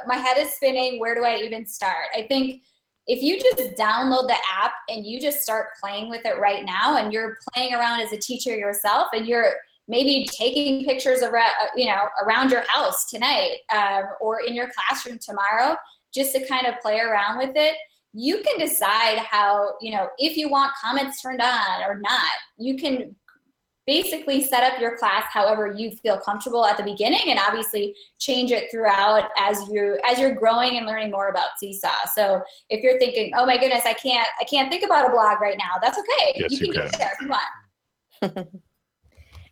[0.07, 2.07] my head is spinning, where do I even start?
[2.15, 2.63] I think
[3.05, 6.97] if you just download the app and you just start playing with it right now,
[6.97, 9.53] and you're playing around as a teacher yourself, and you're
[9.87, 15.19] maybe taking pictures around, you know, around your house tonight um, or in your classroom
[15.19, 15.77] tomorrow
[16.13, 17.75] just to kind of play around with it
[18.13, 22.77] you can decide how you know if you want comments turned on or not you
[22.77, 23.15] can
[23.85, 28.51] basically set up your class however you feel comfortable at the beginning and obviously change
[28.51, 32.97] it throughout as you as you're growing and learning more about seesaw so if you're
[32.99, 35.97] thinking oh my goodness i can't i can't think about a blog right now that's
[35.97, 36.99] okay Yes, you can you get can.
[36.99, 38.47] there if you want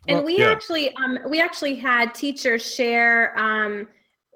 [0.08, 0.50] and Well, we yeah.
[0.50, 3.86] actually um, we actually had teachers share um,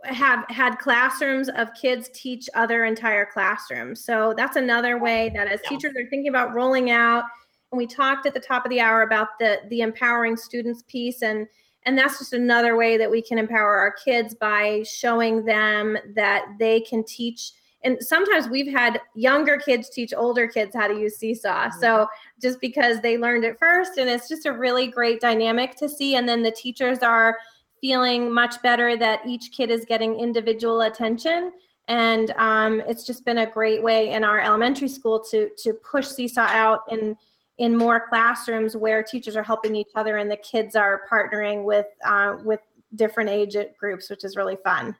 [0.04, 4.04] have had classrooms of kids teach other entire classrooms.
[4.04, 5.70] So that's another way that as Yeah.
[5.70, 7.24] teachers are thinking about rolling out
[7.72, 11.22] and we talked at the top of the hour about the the empowering students piece
[11.22, 11.46] and
[11.84, 16.44] and that's just another way that we can empower our kids by showing them that
[16.58, 17.52] they can teach.
[17.84, 21.66] And sometimes we've had younger kids teach older kids how to use seesaw.
[21.66, 21.78] Mm-hmm.
[21.80, 22.08] So
[22.42, 26.16] just because they learned it first and it's just a really great dynamic to see
[26.16, 27.38] and then the teachers are
[27.86, 31.52] feeling much better that each kid is getting individual attention
[31.86, 36.08] and um, it's just been a great way in our elementary school to to push
[36.08, 37.16] seesaw out in
[37.58, 41.86] in more classrooms where teachers are helping each other and the kids are partnering with
[42.04, 42.58] uh, with
[42.96, 44.96] different age groups which is really fun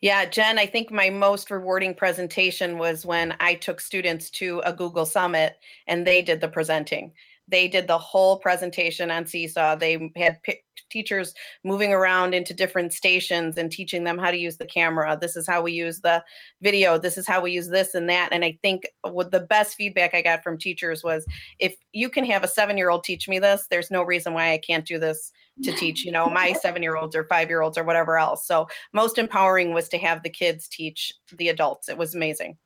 [0.00, 4.72] Yeah, Jen, I think my most rewarding presentation was when I took students to a
[4.72, 5.58] Google Summit
[5.88, 7.12] and they did the presenting.
[7.48, 9.76] They did the whole presentation on Seesaw.
[9.76, 11.34] They had pi- teachers
[11.64, 15.18] moving around into different stations and teaching them how to use the camera.
[15.20, 16.22] This is how we use the
[16.62, 16.98] video.
[16.98, 18.30] This is how we use this and that.
[18.32, 21.26] And I think what the best feedback I got from teachers was
[21.58, 24.52] if you can have a seven year old teach me this, there's no reason why
[24.52, 25.32] I can't do this
[25.62, 28.46] to teach, you know, my seven year olds or five year olds or whatever else.
[28.46, 31.88] So most empowering was to have the kids teach the adults.
[31.88, 32.56] It was amazing.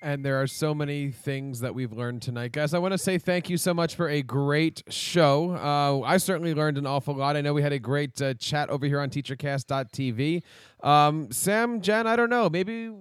[0.00, 2.72] And there are so many things that we've learned tonight, guys.
[2.72, 5.56] I want to say thank you so much for a great show.
[5.56, 7.36] Uh, I certainly learned an awful lot.
[7.36, 10.42] I know we had a great uh, chat over here on TeacherCast.tv.
[10.84, 12.48] Um, Sam, Jen, I don't know.
[12.48, 12.92] Maybe,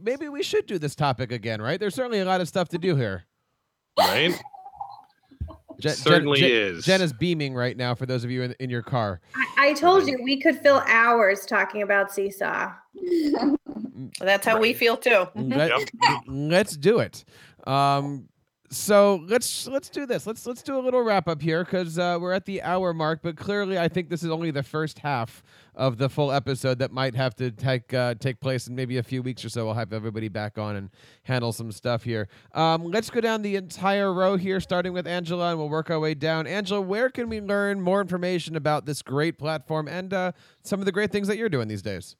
[0.00, 1.80] maybe we should do this topic again, right?
[1.80, 3.24] There's certainly a lot of stuff to do here.
[3.98, 4.40] Right?
[5.80, 6.84] Jen, certainly Jen, is.
[6.84, 9.20] Jen is beaming right now for those of you in, in your car.
[9.34, 12.72] I, I told you we could fill hours talking about seesaw
[14.20, 15.26] That's how we feel too.
[15.34, 15.90] Let,
[16.26, 17.24] Let's do it.
[17.66, 18.28] Um,
[18.74, 20.26] so let's let's do this.
[20.26, 23.20] Let's let's do a little wrap up here because uh, we're at the hour mark.
[23.22, 25.42] But clearly, I think this is only the first half
[25.74, 29.02] of the full episode that might have to take uh, take place in maybe a
[29.02, 29.64] few weeks or so.
[29.64, 30.90] We'll have everybody back on and
[31.22, 32.28] handle some stuff here.
[32.52, 36.00] Um, let's go down the entire row here, starting with Angela, and we'll work our
[36.00, 36.46] way down.
[36.46, 40.32] Angela, where can we learn more information about this great platform and uh,
[40.62, 42.16] some of the great things that you're doing these days?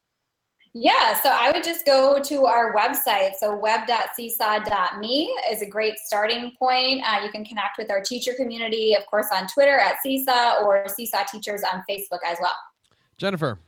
[0.77, 3.37] Yeah, so I would just go to our website.
[3.39, 7.01] So web.seesaw.me is a great starting point.
[7.07, 10.89] Uh, you can connect with our teacher community, of course, on Twitter at Seesaw or
[10.89, 12.57] Seesaw Teachers on Facebook as well.
[13.19, 13.61] Jennifer.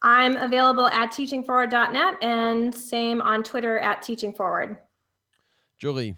[0.00, 4.78] I'm available at teachingforward.net and same on Twitter at teachingforward.
[5.78, 6.16] Julie.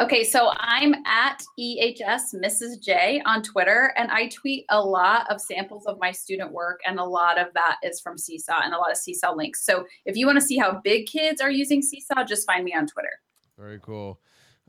[0.00, 2.80] Okay, so I'm at EHS Mrs.
[2.80, 6.98] J on Twitter, and I tweet a lot of samples of my student work, and
[6.98, 9.64] a lot of that is from Seesaw and a lot of Seesaw links.
[9.64, 12.74] So if you want to see how big kids are using Seesaw, just find me
[12.74, 13.20] on Twitter.
[13.56, 14.18] Very cool.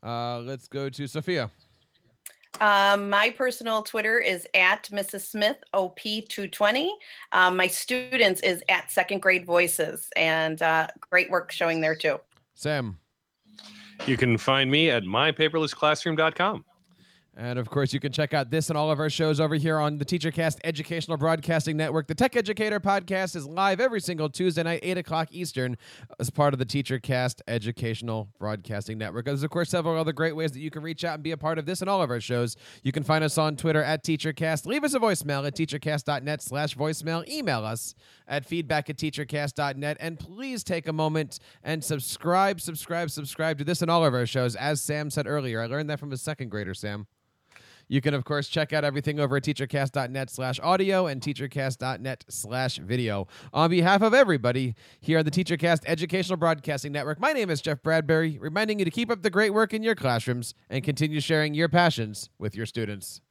[0.04, 1.50] Uh, let's go to Sophia.
[2.62, 5.22] Um, my personal Twitter is at Mrs.
[5.26, 6.90] Smith OP220.
[7.32, 12.20] Um, my students is at Second Grade Voices, and uh, great work showing there too.
[12.54, 13.00] Sam.
[14.06, 16.66] You can find me at mypaperlessclassroom.com.
[17.38, 19.78] And of course, you can check out this and all of our shows over here
[19.78, 22.08] on the TeacherCast Educational Broadcasting Network.
[22.08, 25.76] The Tech Educator podcast is live every single Tuesday night, 8 o'clock Eastern,
[26.18, 29.26] as part of the TeacherCast Educational Broadcasting Network.
[29.26, 31.38] There's, of course, several other great ways that you can reach out and be a
[31.38, 32.56] part of this and all of our shows.
[32.84, 34.66] You can find us on Twitter at TeacherCast.
[34.66, 37.28] Leave us a voicemail at teachercast.net slash voicemail.
[37.28, 37.96] Email us
[38.30, 39.98] at feedback at teachercast.net.
[40.00, 44.26] And please take a moment and subscribe, subscribe, subscribe to this and all of our
[44.26, 44.56] shows.
[44.56, 47.08] As Sam said earlier, I learned that from a second grader, Sam.
[47.88, 52.78] You can, of course, check out everything over at teachercast.net slash audio and teachercast.net slash
[52.78, 53.28] video.
[53.54, 57.82] On behalf of everybody here on the TeacherCast Educational Broadcasting Network, my name is Jeff
[57.84, 61.54] Bradbury, reminding you to keep up the great work in your classrooms and continue sharing
[61.54, 63.22] your passions with your students.